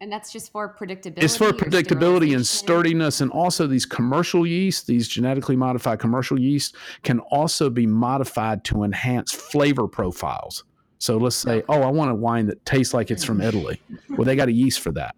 [0.00, 1.22] And that's just for predictability.
[1.24, 3.20] It's for predictability and sturdiness.
[3.20, 8.84] And also, these commercial yeast, these genetically modified commercial yeast, can also be modified to
[8.84, 10.64] enhance flavor profiles.
[10.98, 13.80] So let's say, oh, I want a wine that tastes like it's from Italy.
[14.10, 15.14] Well, they got a yeast for that,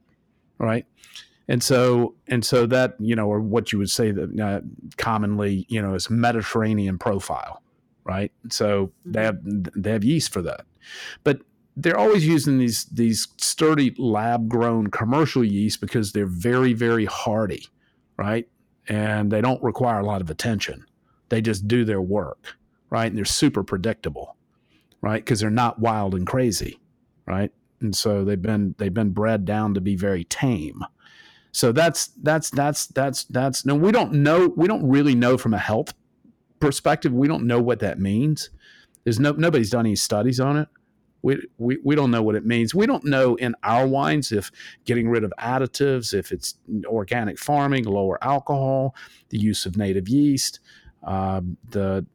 [0.59, 0.87] right?
[1.49, 4.61] And so, and so that you know, or what you would say that uh,
[4.99, 7.63] commonly, you know, is Mediterranean profile,
[8.05, 8.31] right?
[8.51, 9.65] So they mm-hmm.
[9.65, 10.65] have they have yeast for that.
[11.25, 11.41] But
[11.83, 17.67] they're always using these these sturdy lab grown commercial yeast because they're very very hardy,
[18.17, 18.49] right?
[18.89, 20.85] And they don't require a lot of attention.
[21.29, 22.57] They just do their work,
[22.91, 23.07] right?
[23.07, 24.37] And they're super predictable,
[25.01, 25.25] right?
[25.25, 26.81] Because they're not wild and crazy,
[27.27, 27.53] right?
[27.81, 30.85] And so they've been they've been bred down to be very tame.
[31.53, 35.55] So that's that's that's that's that's no we don't know we don't really know from
[35.55, 35.95] a health
[36.61, 38.51] perspective we don't know what that means.
[39.05, 40.69] There's no nobody's done any studies on it
[41.23, 42.75] we, we, we don't know what it means.
[42.75, 44.51] We don't know in our wines if
[44.85, 46.55] getting rid of additives, if it's
[46.87, 48.95] organic farming, lower alcohol,
[49.29, 50.61] the use of native yeast,
[51.05, 52.07] uh, the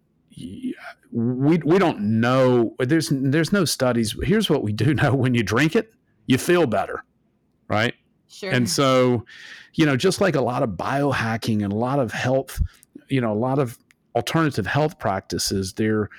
[1.12, 2.76] we we don't know.
[2.80, 4.16] There's there's no studies.
[4.24, 5.94] Here's what we do know: when you drink it,
[6.28, 7.04] you feel better,
[7.68, 7.94] right?
[8.28, 8.52] Sure.
[8.52, 9.26] And so,
[9.76, 12.62] you know, just like a lot of biohacking and a lot of health,
[13.08, 13.78] you know, a lot of
[14.14, 16.10] alternative health practices, there,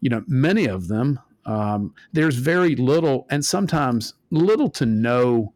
[0.00, 5.52] you know, many of them um, there's very little, and sometimes little to no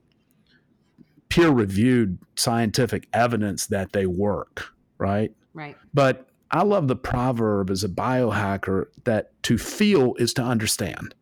[1.28, 5.32] peer reviewed scientific evidence that they work, right?
[5.54, 5.76] Right.
[5.94, 11.14] But I love the proverb as a biohacker that to feel is to understand,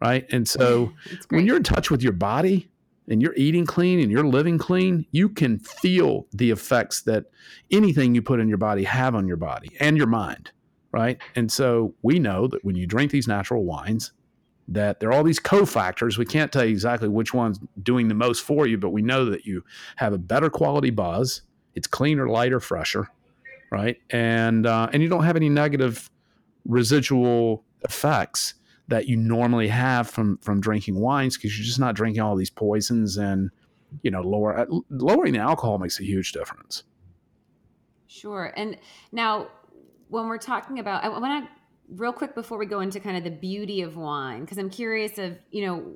[0.00, 0.26] right?
[0.32, 0.92] And so
[1.28, 2.68] when you're in touch with your body
[3.08, 7.26] and you're eating clean and you're living clean, you can feel the effects that
[7.70, 10.50] anything you put in your body have on your body and your mind
[10.96, 11.18] right?
[11.34, 14.12] And so we know that when you drink these natural wines,
[14.68, 16.16] that there are all these cofactors.
[16.16, 19.26] We can't tell you exactly which one's doing the most for you, but we know
[19.26, 19.62] that you
[19.96, 21.42] have a better quality buzz.
[21.74, 23.08] It's cleaner, lighter, fresher,
[23.70, 23.98] right?
[24.08, 26.10] And uh, and you don't have any negative
[26.64, 28.54] residual effects
[28.88, 32.50] that you normally have from from drinking wines because you're just not drinking all these
[32.50, 33.50] poisons and
[34.02, 36.82] you know lower uh, lowering the alcohol makes a huge difference
[38.06, 38.78] sure and
[39.12, 39.46] now
[40.08, 41.50] when we're talking about i want to
[41.94, 45.18] real quick before we go into kind of the beauty of wine because i'm curious
[45.18, 45.92] of you know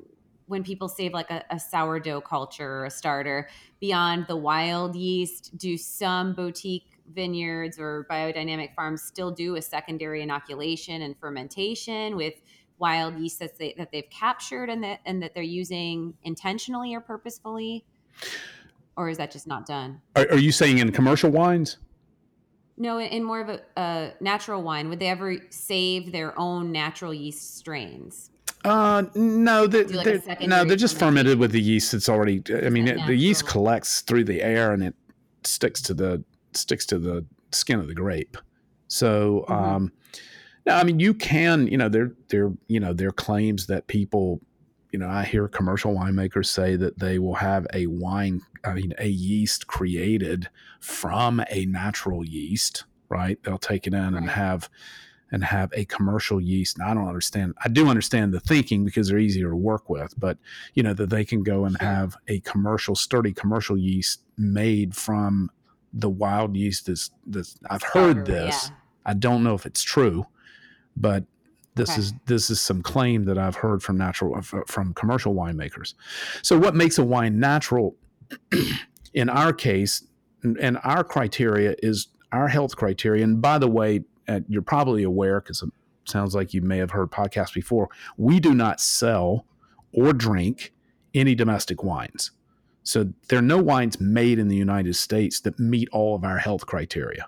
[0.46, 5.56] when people save like a, a, sourdough culture or a starter beyond the wild yeast
[5.56, 12.34] do some boutique vineyards or biodynamic farms still do a secondary inoculation and fermentation with
[12.80, 17.00] wild yeast that, they, that they've captured and that and that they're using intentionally or
[17.00, 17.84] purposefully?
[18.96, 20.00] Or is that just not done?
[20.16, 21.76] Are, are you saying in commercial wines
[22.80, 27.14] no in more of a, a natural wine would they ever save their own natural
[27.14, 28.30] yeast strains
[28.62, 32.42] uh, no, they're, like they're no, they're just fermented with the yeast that's already.
[32.62, 34.94] I mean, it, the yeast collects through the air and it
[35.44, 38.36] sticks to the sticks to the skin of the grape.
[38.88, 39.52] So, mm-hmm.
[39.52, 39.92] um,
[40.66, 43.86] now, I mean, you can, you know, there, there, you know, there are claims that
[43.86, 44.40] people,
[44.92, 48.92] you know, I hear commercial winemakers say that they will have a wine, I mean,
[48.98, 50.48] a yeast created
[50.80, 53.42] from a natural yeast, right?
[53.42, 54.68] They'll take it in and have
[55.32, 56.78] and have a commercial yeast.
[56.78, 57.54] Now, I don't understand.
[57.64, 60.38] I do understand the thinking because they're easier to work with, but
[60.74, 65.50] you know that they can go and have a commercial, sturdy commercial yeast made from
[65.92, 66.86] the wild yeast.
[66.86, 68.70] That's, that's I've heard this.
[68.70, 68.76] Yeah.
[69.06, 70.26] I don't know if it's true,
[70.96, 71.24] but
[71.80, 72.00] this okay.
[72.00, 75.94] is this is some claim that I've heard from natural uh, from commercial winemakers.
[76.42, 77.96] So, what makes a wine natural?
[79.14, 80.04] in our case,
[80.42, 83.24] and our criteria is our health criteria.
[83.24, 85.70] And by the way, uh, you're probably aware because it
[86.04, 87.88] sounds like you may have heard podcasts before.
[88.16, 89.46] We do not sell
[89.92, 90.72] or drink
[91.14, 92.30] any domestic wines.
[92.82, 96.38] So there are no wines made in the United States that meet all of our
[96.38, 97.26] health criteria.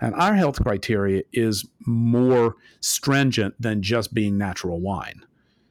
[0.00, 5.24] And our health criteria is more stringent than just being natural wine.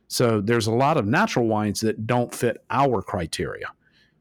[0.10, 3.68] So there's a lot of natural wines that don't fit our criteria,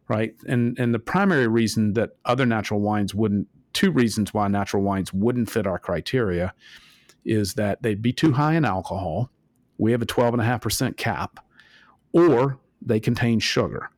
[0.08, 0.34] right?
[0.46, 5.12] And and the primary reason that other natural wines wouldn't two reasons why natural wines
[5.12, 6.54] wouldn't fit our criteria
[7.26, 9.30] is that they'd be too high in alcohol.
[9.76, 11.40] We have a 12.5% cap,
[12.12, 13.90] or they contain sugar.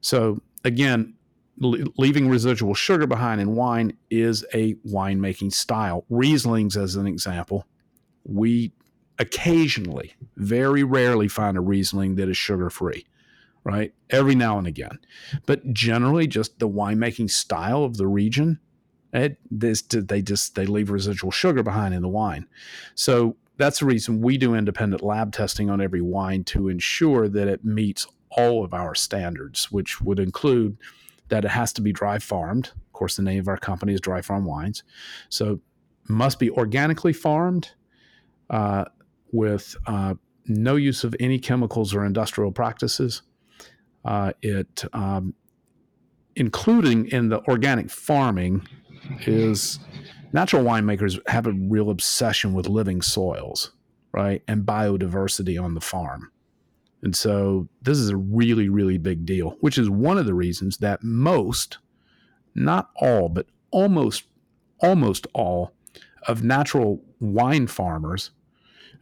[0.00, 1.14] So, again,
[1.60, 6.04] leaving residual sugar behind in wine is a winemaking style.
[6.10, 7.66] Rieslings, as an example,
[8.24, 8.72] we
[9.18, 13.04] occasionally, very rarely find a Riesling that is sugar free,
[13.64, 13.92] right?
[14.08, 14.98] Every now and again.
[15.44, 18.58] But generally, just the winemaking style of the region
[19.12, 22.46] it, this, they just they leave residual sugar behind in the wine.
[22.94, 27.48] So that's the reason we do independent lab testing on every wine to ensure that
[27.48, 30.78] it meets all of our standards, which would include
[31.30, 32.66] that it has to be dry farmed.
[32.68, 34.82] Of course, the name of our company is Dry Farm Wines.
[35.28, 35.60] So
[36.08, 37.70] must be organically farmed
[38.50, 38.84] uh,
[39.32, 40.14] with uh,
[40.46, 43.22] no use of any chemicals or industrial practices.
[44.04, 45.34] Uh, it um,
[46.36, 48.66] including in the organic farming
[49.26, 49.78] is
[50.32, 53.72] natural winemakers have a real obsession with living soils,
[54.12, 54.42] right?
[54.48, 56.30] And biodiversity on the farm.
[57.02, 60.78] And so this is a really, really big deal, which is one of the reasons
[60.78, 61.78] that most,
[62.54, 64.24] not all, but almost,
[64.80, 65.72] almost all
[66.28, 68.30] of natural wine farmers,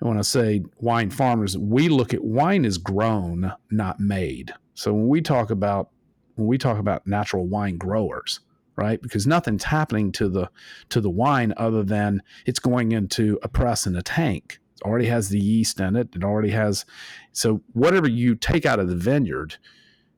[0.01, 4.53] and when I say wine farmers, we look at wine as grown, not made.
[4.75, 5.91] So when we talk about
[6.37, 8.39] when we talk about natural wine growers,
[8.77, 9.03] right?
[9.03, 10.51] Because nothing's happening to the
[10.91, 14.61] to the wine other than it's going into a press in a tank.
[14.83, 16.09] Already has the yeast in it.
[16.14, 16.85] It already has
[17.33, 19.57] so whatever you take out of the vineyard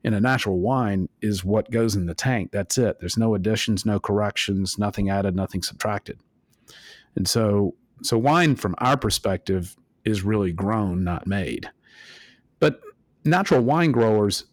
[0.03, 2.51] in a natural wine is what goes in the tank.
[2.51, 2.99] That's it.
[2.99, 6.19] There's no additions, no corrections, nothing added, nothing subtracted.
[7.15, 11.69] And so so wine from our perspective is really grown, not made.
[12.59, 12.81] But
[13.23, 14.45] natural wine growers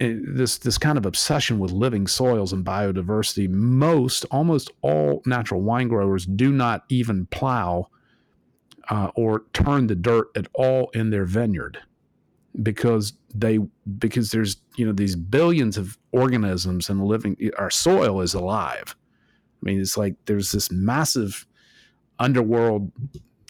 [0.00, 5.60] eh, this this kind of obsession with living soils and biodiversity most almost all natural
[5.60, 7.88] wine growers do not even plow
[8.88, 11.78] uh, or turn the dirt at all in their vineyard
[12.62, 13.58] because they
[13.98, 18.96] because there's you know these billions of organisms and living our soil is alive
[19.62, 21.46] i mean it's like there's this massive
[22.18, 22.90] underworld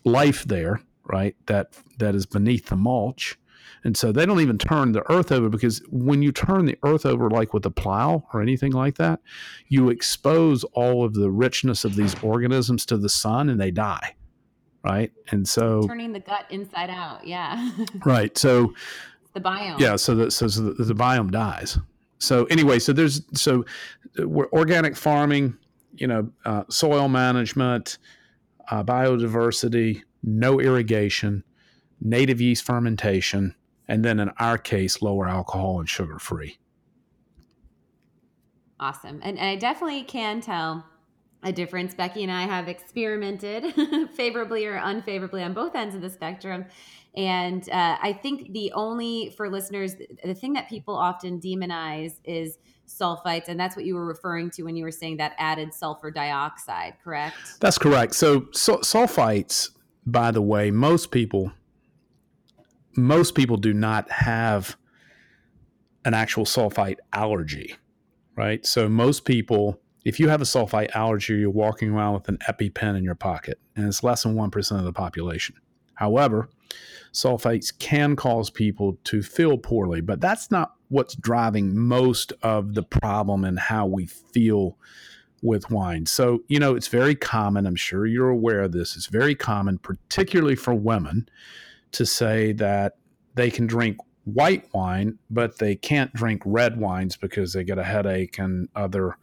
[0.05, 3.39] life there right that that is beneath the mulch
[3.87, 7.07] and so they don't even turn the earth over because when you turn the earth
[7.07, 9.21] over, like with a plow or anything like that,
[9.69, 14.17] you expose all of the richness of these organisms to the sun and they die.
[14.87, 15.13] Right.
[15.31, 17.27] And so turning the gut inside out.
[17.27, 17.73] Yeah.
[18.05, 18.37] right.
[18.39, 18.75] So
[19.35, 19.79] the biome.
[19.79, 19.97] Yeah.
[19.97, 21.79] So the, so, so the, the biome dies.
[22.19, 23.65] So anyway, so there's, so
[24.19, 25.57] we're organic farming,
[25.95, 27.99] you know, uh, soil management,
[28.71, 31.45] uh, biodiversity, no irrigation
[32.01, 33.55] native yeast fermentation,
[33.89, 36.59] and then in our case, lower alcohol and sugar free.
[38.79, 39.21] Awesome.
[39.23, 40.85] And, and I definitely can tell
[41.43, 41.95] a difference.
[41.95, 43.75] Becky and I have experimented
[44.15, 46.67] favorably or unfavorably on both ends of the spectrum.
[47.17, 52.59] And uh, I think the only, for listeners, the thing that people often demonize is
[52.87, 53.49] sulfites.
[53.49, 56.95] And that's what you were referring to when you were saying that added sulfur dioxide,
[57.03, 57.37] correct?
[57.61, 58.15] That's correct.
[58.15, 59.71] So, so sulfites,
[60.05, 61.53] by the way, most people,
[62.97, 64.77] most people do not have
[66.05, 67.75] an actual sulfite allergy,
[68.37, 68.65] right?
[68.65, 72.97] So most people, if you have a sulfite allergy, you're walking around with an EpiPen
[72.97, 75.57] in your pocket, and it's less than 1% of the population.
[75.95, 76.49] However,
[77.13, 82.85] sulfites can cause people to feel poorly, but that's not what's driving most of the
[82.85, 84.79] problem and how we feel
[85.43, 86.07] with wine.
[86.07, 89.77] So, you know, it's very common, I'm sure you're aware of this, it's very common,
[89.77, 91.29] particularly for women,
[91.91, 92.97] to say that
[93.35, 97.85] they can drink white wine, but they can't drink red wines because they get a
[97.85, 99.17] headache and other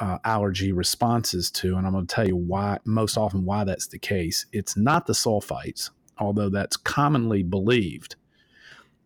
[0.00, 1.76] uh, allergy responses to.
[1.76, 4.46] And I'm going to tell you why, most often, why that's the case.
[4.52, 8.16] It's not the sulfites, although that's commonly believed.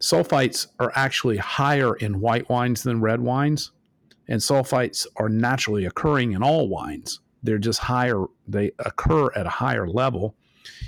[0.01, 3.73] Sulfites are actually higher in white wines than red wines,
[4.29, 7.21] and sulfites are naturally occurring in all wines.
[7.43, 10.37] They're just higher, they occur at a higher level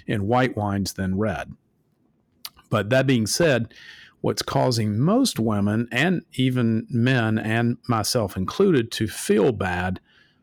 [0.06, 1.52] in white wines than red.
[2.70, 3.74] But that being said,
[4.26, 10.00] what's causing most women and even men, and myself included, to feel bad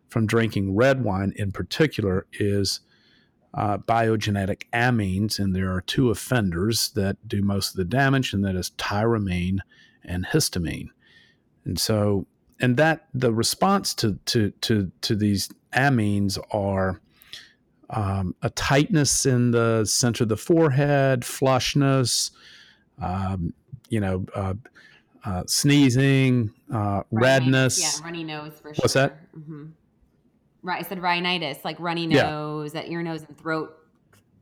[0.08, 2.80] from drinking red wine in particular is
[3.54, 5.38] uh, biogenetic amines.
[5.38, 9.58] And there are two offenders that do most of the damage, and that is tyramine
[10.02, 10.88] and histamine.
[11.66, 12.26] And so,
[12.62, 17.02] and that the response to, to, to, to these amines are
[17.90, 22.32] um, a tightness in the center of the forehead, flushness,
[23.02, 23.54] um,
[23.90, 24.54] you know, uh,
[25.26, 27.80] uh, sneezing, uh, redness.
[27.80, 28.82] Yeah, runny nose for sure.
[28.82, 29.18] What's that?
[29.36, 29.68] Mm-hmm.
[30.62, 30.84] Right.
[30.84, 32.82] I said rhinitis, like runny nose, yeah.
[32.82, 33.78] that ear, nose, and throat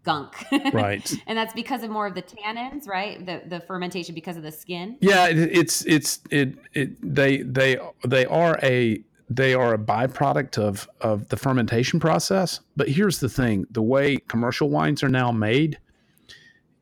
[0.03, 0.35] gunk.
[0.73, 1.13] right.
[1.27, 3.25] and that's because of more of the tannins, right?
[3.25, 4.97] The the fermentation because of the skin.
[5.01, 10.57] Yeah, it, it's it's it it they they they are a they are a byproduct
[10.57, 12.59] of of the fermentation process.
[12.75, 15.79] But here's the thing: the way commercial wines are now made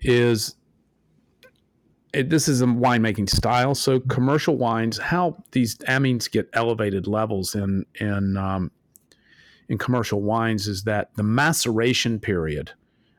[0.01, 0.55] is
[2.13, 3.75] it, this is a winemaking style.
[3.75, 8.71] So commercial wines, how these amines get elevated levels in in um,
[9.67, 12.71] in commercial wines is that the maceration period,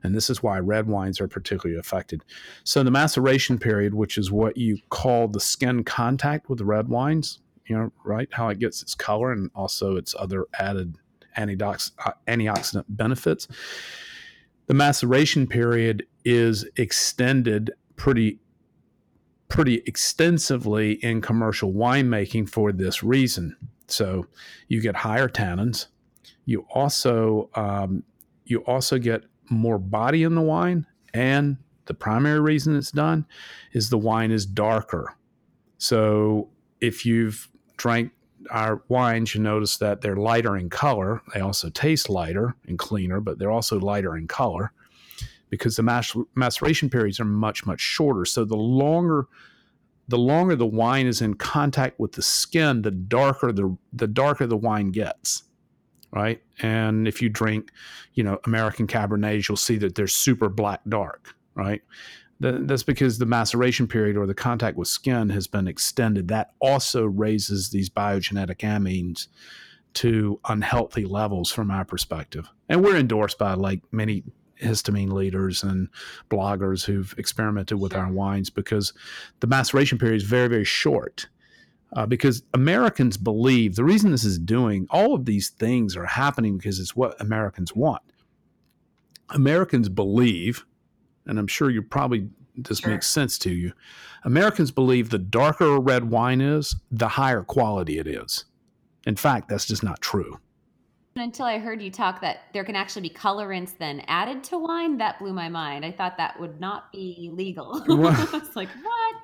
[0.02, 2.24] and this is why red wines are particularly affected.
[2.64, 6.88] So the maceration period, which is what you call the skin contact with the red
[6.88, 8.28] wines, you know, right?
[8.32, 10.96] How it gets its color and also its other added
[11.36, 13.46] antiox- uh, antioxidant benefits.
[14.66, 18.40] The maceration period is extended pretty
[19.50, 23.54] pretty extensively in commercial winemaking for this reason.
[23.88, 24.26] So
[24.68, 25.88] you get higher tannins.
[26.46, 28.04] You also um,
[28.44, 33.26] you also get more body in the wine, and the primary reason it's done
[33.72, 35.16] is the wine is darker.
[35.78, 36.48] So
[36.80, 38.12] if you've drank
[38.50, 41.20] our wines, you notice that they're lighter in color.
[41.34, 44.72] They also taste lighter and cleaner, but they're also lighter in color
[45.50, 48.24] because the maceration periods are much much shorter.
[48.24, 49.26] So the longer
[50.08, 54.46] the longer the wine is in contact with the skin, the darker the the darker
[54.46, 55.44] the wine gets.
[56.12, 56.42] Right?
[56.60, 57.70] And if you drink,
[58.14, 61.82] you know, American Cabernets, you'll see that they're super black dark, right?
[62.40, 66.26] That's because the maceration period or the contact with skin has been extended.
[66.26, 69.28] That also raises these biogenetic amines
[69.94, 72.48] to unhealthy levels from our perspective.
[72.68, 74.24] And we're endorsed by like many
[74.60, 75.88] histamine leaders and
[76.30, 78.92] bloggers who've experimented with our wines because
[79.40, 81.28] the maceration period is very, very short.
[81.92, 86.56] Uh, because Americans believe the reason this is doing all of these things are happening
[86.56, 88.02] because it's what Americans want.
[89.30, 90.64] Americans believe,
[91.26, 92.90] and I'm sure you probably this sure.
[92.90, 93.72] makes sense to you.
[94.24, 98.44] Americans believe the darker a red wine is, the higher quality it is.
[99.06, 100.38] In fact, that's just not true
[101.16, 104.98] until I heard you talk that there can actually be colorants then added to wine.
[104.98, 105.84] That blew my mind.
[105.84, 107.82] I thought that would not be legal.
[108.32, 109.16] It's like, what?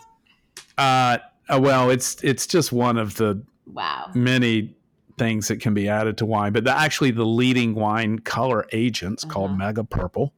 [0.78, 1.18] Uh,
[1.49, 4.76] uh, well, it's it's just one of the wow many
[5.18, 6.53] things that can be added to wine.
[6.53, 9.32] But the, actually, the leading wine color agent's uh-huh.
[9.32, 10.32] called Mega Purple.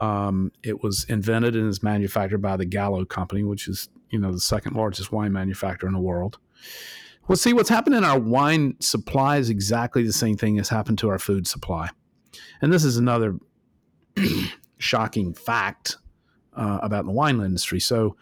[0.00, 4.32] Um, it was invented and is manufactured by the Gallo Company, which is you know
[4.32, 6.38] the second largest wine manufacturer in the world.
[7.28, 10.96] Well, see, what's happened in our wine supply is exactly the same thing has happened
[10.98, 11.90] to our food supply.
[12.62, 13.38] And this is another
[14.78, 15.98] shocking fact
[16.56, 17.80] uh, about the wine industry.
[17.80, 18.16] So,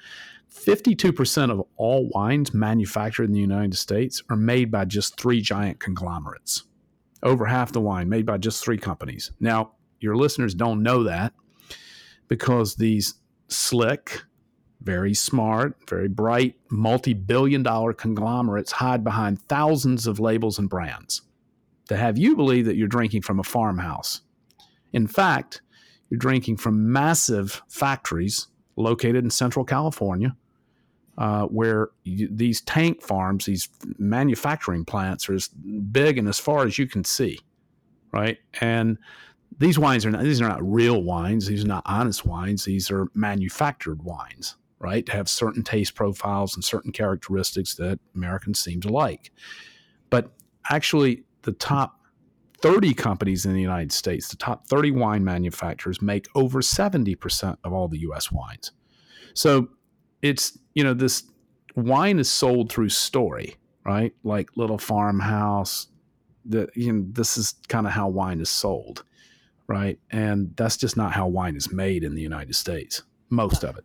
[0.53, 5.79] 52% of all wines manufactured in the United States are made by just three giant
[5.79, 6.65] conglomerates.
[7.23, 9.31] Over half the wine made by just three companies.
[9.39, 11.35] Now, your listeners don't know that
[12.27, 13.15] because these
[13.49, 14.23] slick,
[14.83, 21.23] very smart, very bright, multi billion dollar conglomerates hide behind thousands of labels and brands
[21.89, 24.23] to have you believe that you're drinking from a farmhouse.
[24.93, 25.63] In fact,
[26.11, 30.37] you're drinking from massive factories located in Central California,
[31.19, 33.69] uh, where you, these tank farms, these
[33.99, 37.41] manufacturing plants, are as big and as far as you can see,
[38.13, 38.39] right?
[38.61, 38.99] And
[39.59, 41.47] these wines are not, these are not real wines.
[41.47, 42.65] These are not honest wines.
[42.65, 45.07] These are manufactured wines, right?
[45.07, 49.31] To have certain taste profiles and certain characteristics that Americans seem to like.
[50.11, 50.31] But
[50.71, 52.01] actually, the top
[52.63, 57.73] 30 companies in the United States, the top 30 wine manufacturers, make over 70% of
[57.73, 58.73] all the US wines.
[59.35, 59.69] So
[60.23, 61.25] it's, you know, this
[61.75, 64.13] wine is sold through story, right?
[64.25, 65.89] Like Little Farmhouse.
[66.45, 69.05] The, you know, this is kind of how wine is sold,
[69.67, 69.99] right?
[70.11, 73.85] And that's just not how wine is made in the United States, most of it.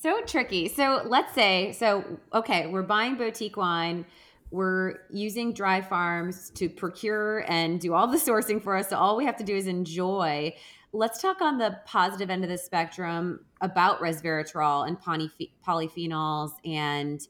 [0.00, 0.68] So tricky.
[0.68, 4.06] So let's say, so, okay, we're buying boutique wine
[4.50, 8.88] we're using dry farms to procure and do all the sourcing for us.
[8.88, 10.54] So all we have to do is enjoy.
[10.92, 17.20] Let's talk on the positive end of the spectrum about resveratrol and polyphenols and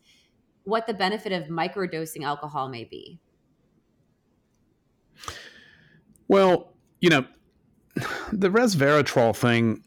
[0.64, 3.20] what the benefit of microdosing alcohol may be.
[6.28, 7.26] Well, you know,
[8.32, 9.84] the resveratrol thing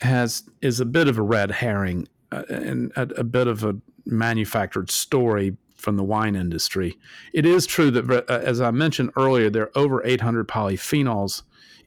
[0.00, 3.76] has is a bit of a red herring uh, and a, a bit of a
[4.04, 6.98] manufactured story from the wine industry.
[7.32, 11.42] It is true that, uh, as I mentioned earlier, there are over 800 polyphenols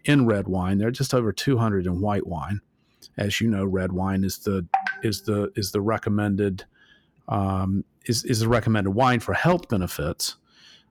[0.06, 0.78] in red wine.
[0.78, 2.62] There are just over 200 in white wine.
[3.18, 4.66] As you know, red wine is the
[5.04, 6.64] is the is the recommended
[7.28, 10.36] um, is is the recommended wine for health benefits.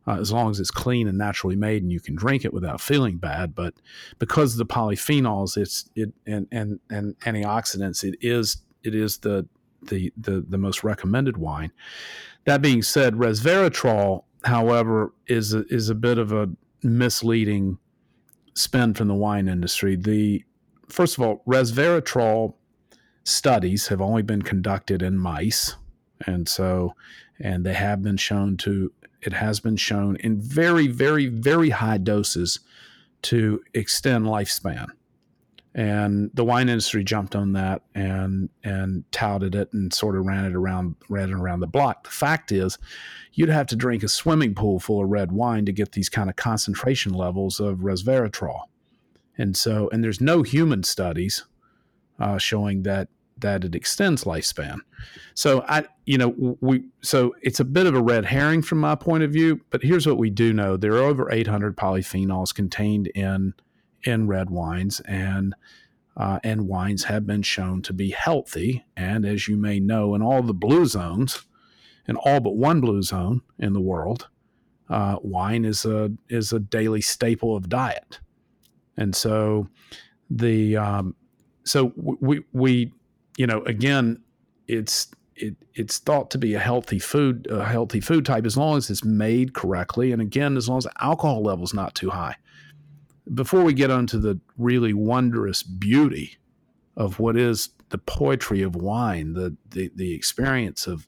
[0.07, 2.81] Uh, as long as it's clean and naturally made and you can drink it without
[2.81, 3.55] feeling bad.
[3.55, 3.75] But
[4.19, 8.59] because of the polyphenols, it's it and and and antioxidants, it is
[8.89, 9.47] it is the
[9.83, 11.73] the the, the most recommended wine.
[12.45, 16.49] That being said, resveratrol, however, is a, is a bit of a
[16.83, 17.79] misleading
[18.55, 19.97] spin from the wine industry.
[19.97, 20.45] The
[20.89, 22.55] first of all, resveratrol
[23.25, 25.77] studies have only been conducted in mice,
[26.27, 26.95] and so
[27.39, 31.99] and they have been shown to it has been shown in very very very high
[31.99, 32.61] doses
[33.21, 34.89] to extend lifespan
[35.79, 40.45] and the wine industry jumped on that and and touted it and sort of ran
[40.45, 42.03] it around ran it around the block.
[42.03, 42.79] The fact is,
[43.33, 46.29] you'd have to drink a swimming pool full of red wine to get these kind
[46.29, 48.63] of concentration levels of resveratrol,
[49.39, 51.45] and so and there's no human studies
[52.19, 53.07] uh, showing that
[53.39, 54.81] that it extends lifespan.
[55.35, 58.97] So I, you know, we so it's a bit of a red herring from my
[58.97, 59.61] point of view.
[59.71, 63.55] But here's what we do know: there are over 800 polyphenols contained in
[64.05, 65.55] in red wines, and
[66.17, 68.85] uh, and wines have been shown to be healthy.
[68.97, 71.47] And as you may know, in all the blue zones,
[72.07, 74.29] in all but one blue zone in the world,
[74.91, 78.21] uh, wine is a is a daily staple of diet.
[78.97, 79.69] And so
[80.31, 81.15] the um,
[81.65, 82.93] so we we
[83.37, 84.23] you know again
[84.67, 88.77] it's it, it's thought to be a healthy food a healthy food type as long
[88.77, 92.35] as it's made correctly and again as long as the alcohol level's not too high
[93.35, 96.39] before we get onto the really wondrous beauty
[96.97, 101.07] of what is the poetry of wine, the the, the experience of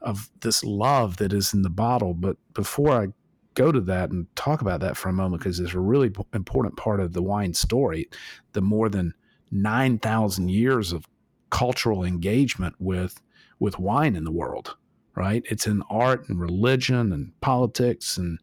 [0.00, 2.14] of this love that is in the bottle.
[2.14, 3.08] But before I
[3.54, 6.76] go to that and talk about that for a moment, because it's a really important
[6.76, 8.08] part of the wine story,
[8.52, 9.14] the more than
[9.50, 11.06] nine thousand years of
[11.50, 13.20] cultural engagement with
[13.58, 14.76] with wine in the world.
[15.14, 15.42] Right?
[15.46, 18.38] It's in art and religion and politics and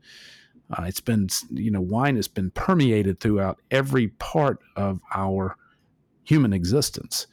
[0.77, 5.55] uh, it's been, you know, wine has been permeated throughout every part of our
[6.23, 7.27] human existence.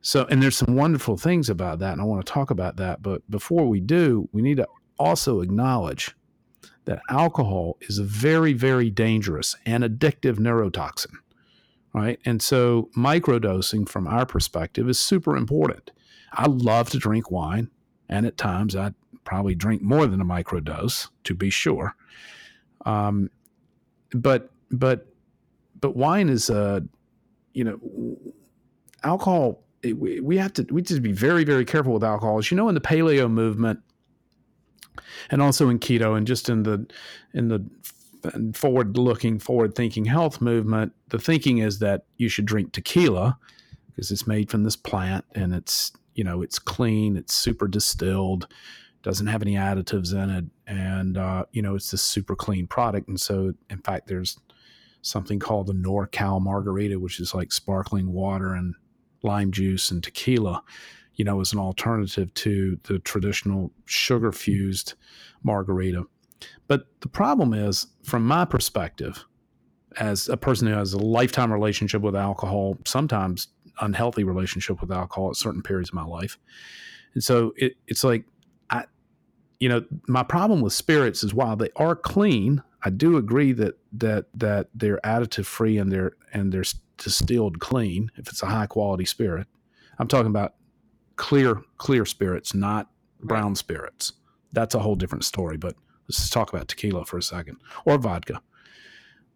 [0.00, 3.02] So, and there's some wonderful things about that, and I want to talk about that.
[3.02, 4.68] But before we do, we need to
[4.98, 6.14] also acknowledge
[6.84, 11.14] that alcohol is a very, very dangerous and addictive neurotoxin,
[11.92, 12.18] right?
[12.24, 15.90] And so, microdosing from our perspective is super important.
[16.32, 17.70] I love to drink wine,
[18.08, 18.92] and at times I
[19.24, 21.94] probably drink more than a microdose, to be sure.
[22.84, 23.30] Um,
[24.12, 25.06] but but
[25.80, 26.80] but wine is uh,
[27.52, 28.16] you know,
[29.02, 29.64] alcohol.
[29.82, 32.38] It, we, we have to we just be very very careful with alcohol.
[32.38, 33.80] As you know, in the paleo movement,
[35.30, 36.86] and also in keto, and just in the
[37.34, 37.64] in the
[38.54, 43.38] forward looking, forward thinking health movement, the thinking is that you should drink tequila
[43.88, 48.46] because it's made from this plant and it's you know it's clean, it's super distilled,
[49.08, 53.08] doesn't have any additives in it, and uh, you know it's this super clean product.
[53.08, 54.38] And so, in fact, there's
[55.00, 58.74] something called the NorCal Margarita, which is like sparkling water and
[59.22, 60.62] lime juice and tequila.
[61.14, 64.92] You know, as an alternative to the traditional sugar fused
[65.42, 66.04] margarita.
[66.66, 69.24] But the problem is, from my perspective,
[69.96, 73.48] as a person who has a lifetime relationship with alcohol, sometimes
[73.80, 76.38] unhealthy relationship with alcohol at certain periods of my life.
[77.14, 78.24] And so it, it's like,
[79.60, 83.78] you know, my problem with spirits is while they are clean, I do agree that
[83.92, 86.64] that that they're additive free and they're and they're
[86.96, 88.10] distilled clean.
[88.16, 89.46] If it's a high quality spirit,
[89.98, 90.54] I'm talking about
[91.16, 92.90] clear clear spirits, not
[93.20, 94.12] brown spirits.
[94.52, 95.56] That's a whole different story.
[95.56, 95.74] But
[96.08, 98.40] let's talk about tequila for a second or vodka.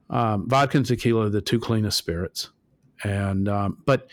[0.09, 2.51] Um, vodka and tequila are the two cleanest spirits.
[3.03, 4.09] And um, but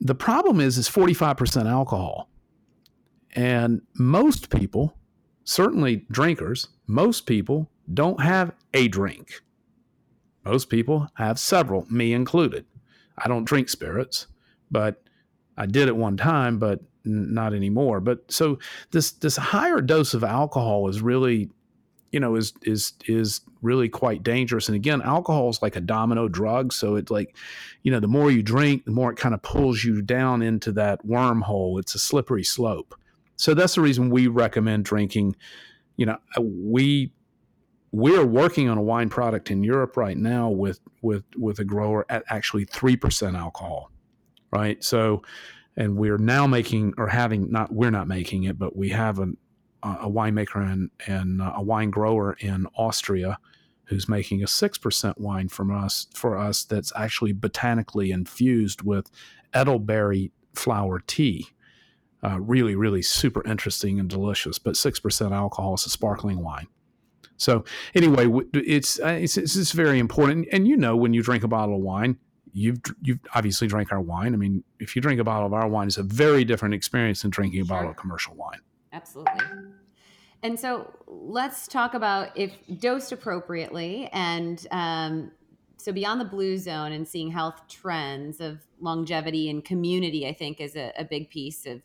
[0.00, 2.28] the problem is it's 45% alcohol.
[3.34, 4.95] And most people,
[5.46, 9.40] certainly drinkers, most people don't have a drink.
[10.44, 12.66] Most people have several, me included.
[13.16, 14.26] I don't drink spirits,
[14.70, 15.02] but
[15.56, 18.00] I did at one time, but not anymore.
[18.00, 18.58] But so
[18.90, 21.48] this this higher dose of alcohol is really
[22.12, 26.28] you know is is is really quite dangerous and again alcohol is like a domino
[26.28, 27.36] drug so it's like
[27.82, 30.70] you know the more you drink the more it kind of pulls you down into
[30.70, 32.94] that wormhole it's a slippery slope
[33.36, 35.36] so that's the reason we recommend drinking
[35.96, 37.12] you know uh, we
[37.92, 42.04] we're working on a wine product in Europe right now with with with a grower
[42.08, 43.90] at actually 3% alcohol
[44.50, 45.22] right so
[45.76, 49.36] and we're now making or having not we're not making it but we have an
[49.82, 53.38] a winemaker and, and uh, a wine grower in Austria
[53.84, 59.10] who's making a 6% wine from us for us that's actually botanically infused with
[59.54, 61.48] elderberry flower tea.
[62.26, 66.66] Uh, really, really super interesting and delicious, but 6% alcohol is a sparkling wine.
[67.36, 67.64] So
[67.94, 70.48] anyway, it's, uh, it's, it's it's very important.
[70.50, 72.18] And you know, when you drink a bottle of wine,
[72.52, 74.32] you've you've obviously drank our wine.
[74.34, 77.22] I mean, if you drink a bottle of our wine, it's a very different experience
[77.22, 77.76] than drinking a sure.
[77.76, 78.60] bottle of commercial wine.
[78.92, 79.44] Absolutely.
[80.42, 85.30] And so let's talk about if dosed appropriately and um,
[85.76, 90.60] so beyond the blue zone and seeing health trends of longevity and community, I think
[90.60, 91.82] is a, a big piece of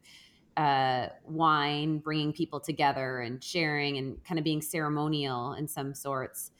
[0.57, 6.51] uh, wine, bringing people together and sharing and kind of being ceremonial in some sorts.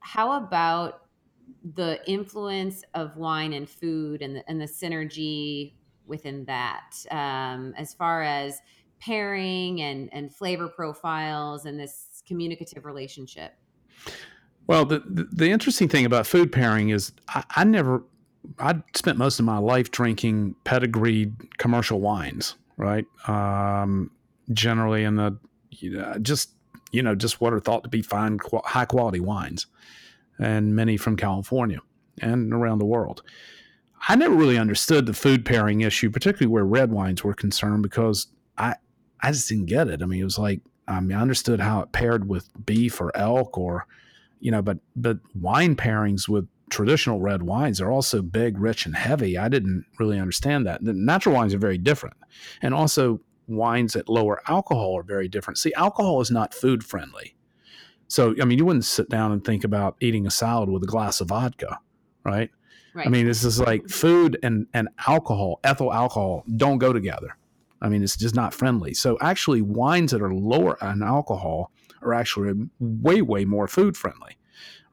[0.00, 1.06] How about
[1.74, 5.74] the influence of wine and food and the, and the synergy
[6.06, 6.94] within that?
[7.10, 8.60] Um, as far as
[9.02, 13.52] pairing and and flavor profiles and this communicative relationship.
[14.68, 18.04] Well the the, the interesting thing about food pairing is I, I never
[18.58, 24.10] i spent most of my life drinking pedigreed commercial wines right um,
[24.52, 25.36] generally in the
[25.82, 26.50] know, just
[26.90, 29.66] you know just what are thought to be fine high quality wines
[30.38, 31.78] and many from california
[32.20, 33.22] and around the world
[34.08, 38.26] I never really understood the food pairing issue, particularly where red wines were concerned, because
[38.58, 38.74] I
[39.20, 40.02] I just didn't get it.
[40.02, 43.16] I mean, it was like I mean, I understood how it paired with beef or
[43.16, 43.86] elk or
[44.40, 48.96] you know, but but wine pairings with traditional red wines are also big, rich, and
[48.96, 49.38] heavy.
[49.38, 50.82] I didn't really understand that.
[50.82, 52.16] The natural wines are very different,
[52.62, 55.58] and also wines at lower alcohol are very different.
[55.58, 57.36] See, alcohol is not food friendly.
[58.08, 60.86] So, I mean, you wouldn't sit down and think about eating a salad with a
[60.86, 61.78] glass of vodka,
[62.24, 62.50] right?
[62.94, 63.06] Right.
[63.06, 67.36] I mean, this is like food and, and alcohol, ethyl alcohol don't go together.
[67.80, 68.92] I mean, it's just not friendly.
[68.94, 74.36] So actually, wines that are lower in alcohol are actually way, way more food friendly,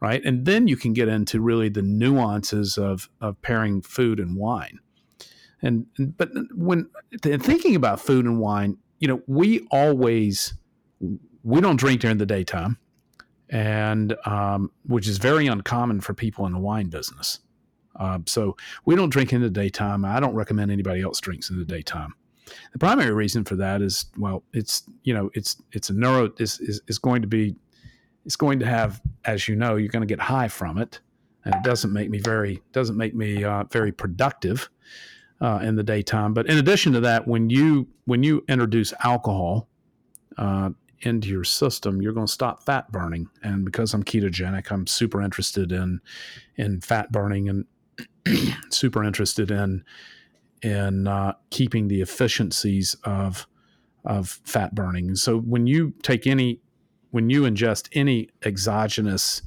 [0.02, 0.24] right?
[0.24, 4.80] And then you can get into really the nuances of of pairing food and wine.
[5.62, 5.88] And
[6.18, 6.90] but when
[7.22, 10.54] thinking about food and wine, you know, we always
[11.44, 12.78] we don't drink during the daytime,
[13.50, 17.40] and um, which is very uncommon for people in the wine business.
[18.00, 20.06] Uh, so we don't drink in the daytime.
[20.06, 22.14] I don't recommend anybody else drinks in the daytime.
[22.72, 26.82] The primary reason for that is well, it's you know it's it's a neuro is,
[26.88, 27.56] is going to be
[28.26, 31.00] it's going to have as you know you're going to get high from it,
[31.46, 34.70] and it doesn't make me very doesn't make me uh, very productive
[35.42, 36.34] uh, in the daytime.
[36.34, 39.68] But in addition to that, when you when you introduce alcohol
[40.38, 43.30] uh, into your system, you're going to stop fat burning.
[43.44, 46.02] And because I'm ketogenic, I'm super interested in
[46.56, 47.66] in fat burning and
[48.70, 49.84] super interested in
[50.62, 53.48] in uh, keeping the efficiencies of
[54.06, 55.16] of fat burning.
[55.16, 56.62] So when you take any
[57.12, 59.42] when you ingest any exogenous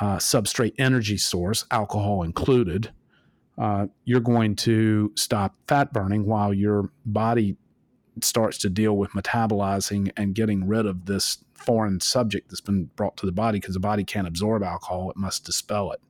[0.00, 2.92] uh, substrate energy source, alcohol included,
[3.58, 7.56] uh, you're going to stop fat burning while your body
[8.22, 13.16] starts to deal with metabolizing and getting rid of this foreign subject that's been brought
[13.16, 16.00] to the body because the body can't absorb alcohol; it must dispel it,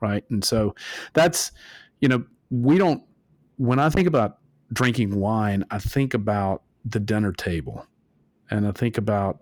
[0.00, 0.24] right?
[0.30, 0.74] And so
[1.14, 1.52] that's
[2.00, 3.02] you know we don't.
[3.56, 4.38] When I think about
[4.72, 7.86] drinking wine, I think about the dinner table,
[8.52, 9.38] and I think about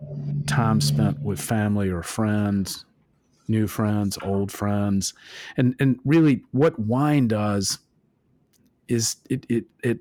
[0.47, 2.85] time spent with family or friends,
[3.49, 5.15] new friends, old friends,
[5.57, 7.81] and and really what wine does
[8.87, 9.99] is it it it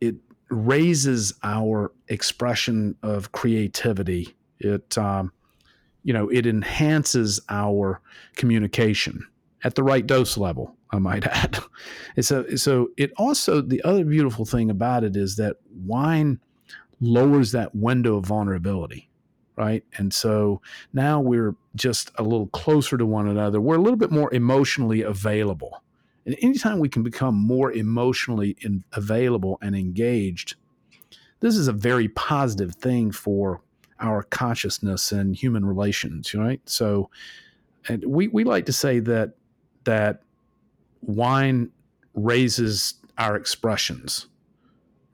[0.00, 0.16] it
[0.50, 4.34] raises our expression of creativity.
[4.58, 5.32] It um,
[6.02, 8.00] you know it enhances our
[8.34, 9.24] communication
[9.62, 10.74] at the right dose level.
[10.90, 11.60] I might add.
[12.16, 16.40] And so so it also the other beautiful thing about it is that wine
[17.00, 19.10] lowers that window of vulnerability
[19.60, 19.84] right?
[19.98, 20.62] And so
[20.94, 23.60] now we're just a little closer to one another.
[23.60, 25.82] We're a little bit more emotionally available.
[26.24, 30.54] And anytime we can become more emotionally in, available and engaged,
[31.40, 33.60] this is a very positive thing for
[34.00, 36.62] our consciousness and human relations, right?
[36.64, 37.10] So,
[37.86, 39.34] and we, we like to say that
[39.84, 40.22] that
[41.02, 41.70] wine
[42.14, 44.26] raises our expressions,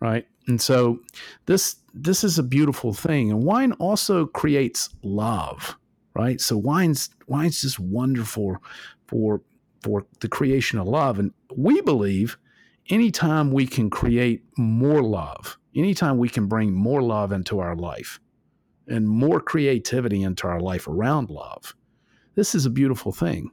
[0.01, 0.27] right?
[0.47, 1.01] And so
[1.47, 3.31] this this is a beautiful thing.
[3.31, 5.77] And wine also creates love,
[6.15, 6.41] right?
[6.41, 8.57] So wine's wine's just wonderful
[9.07, 9.43] for
[9.83, 11.19] for the creation of love.
[11.19, 12.39] And we believe
[12.91, 18.21] anytime we can create more love, anytime we can bring more love into our life
[18.89, 21.75] and more creativity into our life around love,
[22.35, 23.51] this is a beautiful thing.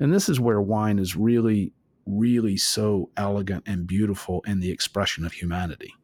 [0.00, 1.72] And this is where wine is really,
[2.06, 5.94] really so elegant and beautiful in the expression of humanity.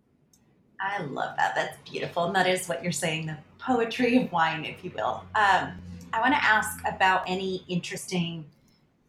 [0.81, 1.55] I love that.
[1.55, 2.25] That's beautiful.
[2.25, 5.25] And that is what you're saying the poetry of wine, if you will.
[5.35, 5.73] Um,
[6.13, 8.47] I want to ask about any interesting,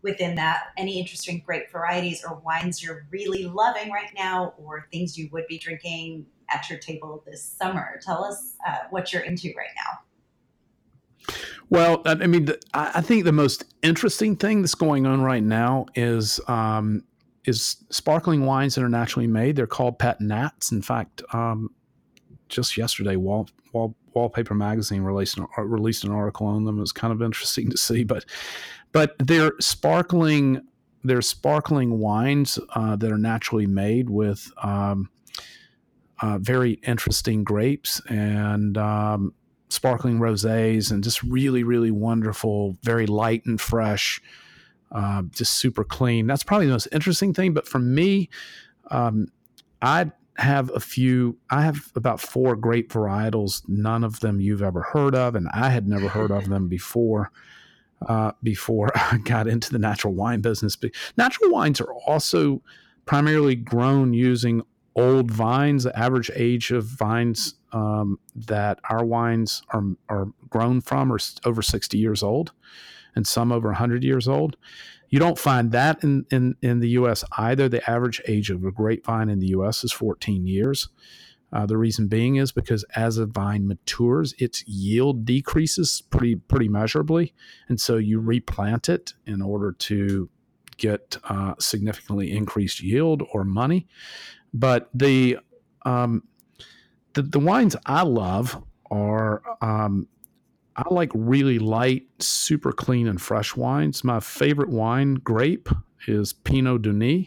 [0.02, 5.18] within that, any interesting grape varieties or wines you're really loving right now, or things
[5.18, 8.00] you would be drinking at your table this summer.
[8.04, 10.00] Tell us uh, what you're into right now.
[11.70, 16.40] Well, I mean, I think the most interesting thing that's going on right now is
[16.48, 17.04] um,
[17.46, 19.56] is sparkling wines that are naturally made.
[19.56, 20.72] They're called pet nats.
[20.72, 21.70] In fact, um,
[22.50, 26.78] just yesterday, Wall, Wall, Wallpaper Magazine released an, uh, released an article on them.
[26.78, 28.26] It was kind of interesting to see, but
[28.92, 30.62] but they're sparkling.
[31.04, 35.10] They're sparkling wines uh, that are naturally made with um,
[36.22, 39.34] uh, very interesting grapes and um,
[39.72, 44.22] sparkling rosés, and just really, really wonderful, very light and fresh
[44.92, 46.28] uh, just super clean.
[46.28, 47.54] That's probably the most interesting thing.
[47.54, 48.30] But for me,
[48.90, 49.28] um,
[49.82, 51.38] I have a few.
[51.50, 53.68] I have about four grape varietals.
[53.68, 57.32] None of them you've ever heard of, and I had never heard of them before.
[58.08, 62.60] Uh, before I got into the natural wine business, but natural wines are also
[63.06, 64.64] primarily grown using
[64.96, 65.84] old vines.
[65.84, 71.62] The average age of vines um, that our wines are are grown from are over
[71.62, 72.52] sixty years old
[73.16, 74.58] and some over 100 years old.
[75.10, 77.24] You don't find that in, in, in the U.S.
[77.38, 77.68] either.
[77.68, 79.84] The average age of a grapevine in the U.S.
[79.84, 80.88] is 14 years.
[81.54, 86.70] Uh, the reason being is because as a vine matures, its yield decreases pretty pretty
[86.70, 87.34] measurably,
[87.68, 90.30] and so you replant it in order to
[90.78, 93.86] get uh, significantly increased yield or money.
[94.54, 95.40] But the
[95.84, 96.24] um,
[97.14, 100.08] the, the wines I love are um,
[100.76, 104.04] I like really light, super clean and fresh wines.
[104.04, 105.70] My favorite wine, grape,
[106.08, 107.26] is Pinot Meunier.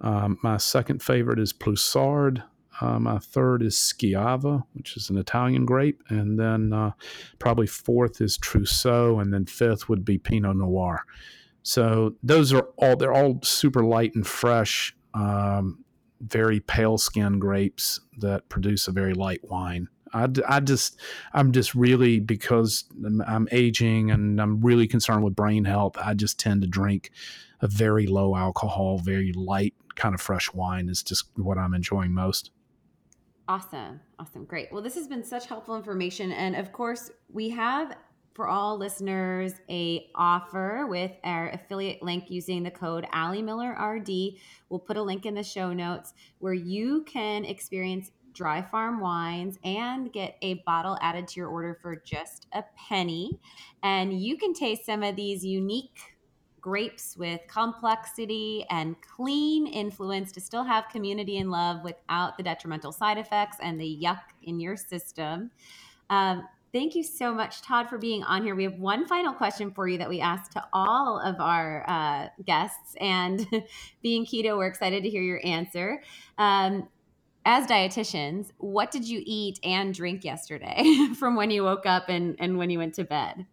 [0.00, 2.42] Um, my second favorite is Ploussard.
[2.80, 6.92] Uh, my third is Schiava, which is an Italian grape, and then uh,
[7.38, 11.04] probably fourth is Trousseau, and then fifth would be Pinot Noir.
[11.64, 15.84] So those are all they're all super light and fresh, um,
[16.20, 19.88] very pale skin grapes that produce a very light wine.
[20.12, 20.98] I, I just
[21.34, 22.84] I'm just really because
[23.26, 25.96] I'm aging and I'm really concerned with brain health.
[26.02, 27.10] I just tend to drink
[27.60, 32.12] a very low alcohol, very light kind of fresh wine is just what I'm enjoying
[32.12, 32.52] most.
[33.48, 34.00] Awesome.
[34.18, 34.44] Awesome.
[34.44, 34.72] Great.
[34.72, 36.32] Well, this has been such helpful information.
[36.32, 37.96] And of course, we have
[38.38, 44.08] for all listeners a offer with our affiliate link using the code Ali Miller RD.
[44.68, 49.58] We'll put a link in the show notes where you can experience dry farm wines
[49.64, 53.40] and get a bottle added to your order for just a penny.
[53.82, 55.98] And you can taste some of these unique
[56.60, 62.92] grapes with complexity and clean influence to still have community and love without the detrimental
[62.92, 65.50] side effects and the yuck in your system.
[66.08, 68.54] Um, Thank you so much, Todd, for being on here.
[68.54, 72.28] We have one final question for you that we asked to all of our uh,
[72.44, 73.46] guests, and
[74.02, 76.02] being keto, we're excited to hear your answer.
[76.36, 76.88] Um,
[77.46, 82.36] as dietitians, what did you eat and drink yesterday from when you woke up and,
[82.38, 83.46] and when you went to bed?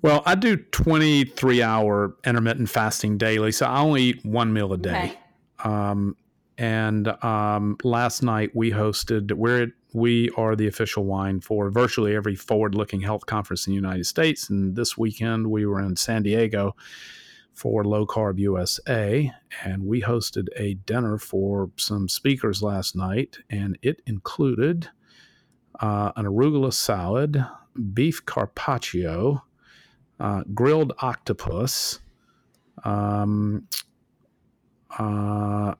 [0.00, 4.78] Well, I do 23 hour intermittent fasting daily, so I only eat one meal a
[4.78, 4.90] day.
[4.90, 5.18] Okay.
[5.64, 6.16] Um,
[6.58, 12.34] and um, last night we hosted, we're we are the official wine for virtually every
[12.34, 14.48] forward looking health conference in the United States.
[14.48, 16.74] And this weekend we were in San Diego
[17.52, 19.30] for Low Carb USA,
[19.62, 24.88] and we hosted a dinner for some speakers last night, and it included
[25.80, 27.44] uh, an arugula salad,
[27.92, 29.42] beef carpaccio,
[30.18, 32.00] uh, grilled octopus,
[32.84, 33.66] um,
[34.98, 35.74] uh,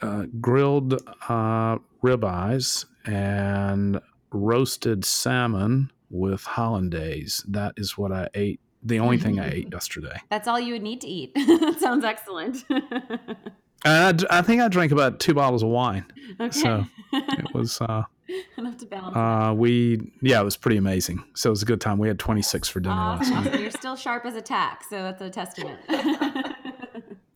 [0.00, 0.94] uh grilled
[1.28, 4.00] uh, ribeyes, and
[4.30, 7.44] roasted salmon with hollandaise.
[7.48, 8.60] That is what I ate.
[8.82, 10.20] The only thing I ate yesterday.
[10.28, 11.34] That's all you would need to eat.
[11.34, 12.64] that sounds excellent.
[13.84, 16.04] I, I, think I drank about two bottles of wine.
[16.40, 16.50] Okay.
[16.50, 18.04] So it was uh,
[18.58, 19.16] enough to balance.
[19.16, 21.24] Uh, we yeah, it was pretty amazing.
[21.34, 21.98] So it was a good time.
[21.98, 23.34] We had 26 for dinner awesome.
[23.34, 23.60] last night.
[23.60, 25.80] You're still sharp as a tack, so that's a testament.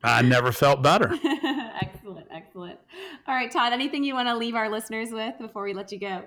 [0.05, 1.17] I never felt better.
[3.33, 5.99] All right, Todd, anything you want to leave our listeners with before we let you
[5.99, 6.25] go?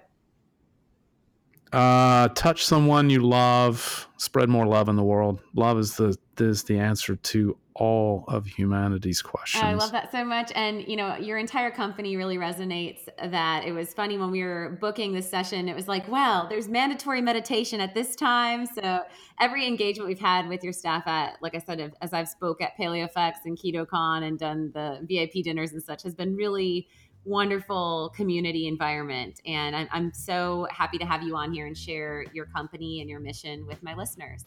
[1.72, 4.10] Uh, touch someone you love.
[4.18, 5.40] Spread more love in the world.
[5.54, 9.64] Love is the is the answer to all of humanity's questions.
[9.64, 10.50] I love that so much.
[10.56, 13.66] And, you know, your entire company really resonates that.
[13.66, 17.22] It was funny when we were booking this session, it was like, well, there's mandatory
[17.22, 18.66] meditation at this time.
[18.66, 19.02] So
[19.42, 22.78] every engagement we've had with your staff at, like I said, as I've spoke at
[22.80, 26.88] PaleoFX and KetoCon and done the VIP dinners and such has been really
[27.26, 29.42] wonderful community environment.
[29.46, 33.10] And I'm, I'm so happy to have you on here and share your company and
[33.10, 34.46] your mission with my listeners.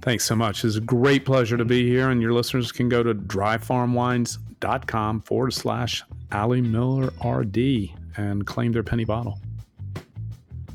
[0.00, 0.64] Thanks so much.
[0.64, 5.52] It's a great pleasure to be here, and your listeners can go to dryfarmwines.com forward
[5.52, 9.38] slash Ali Miller RD and claim their penny bottle.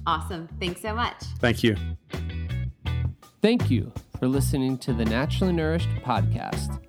[0.06, 0.48] Awesome.
[0.60, 1.16] Thanks so much.
[1.40, 1.76] Thank you.
[3.42, 6.80] Thank you for listening to the Naturally Nourished podcast.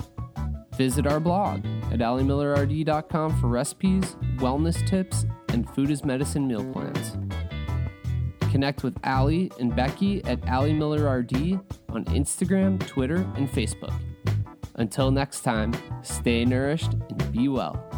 [0.77, 7.17] Visit our blog at alimillerrd.com for recipes, wellness tips, and food as medicine meal plans.
[8.51, 11.61] Connect with Ali and Becky at Ali Miller RD
[11.95, 13.95] on Instagram, Twitter, and Facebook.
[14.77, 15.73] Until next time,
[16.03, 17.94] stay nourished and be well.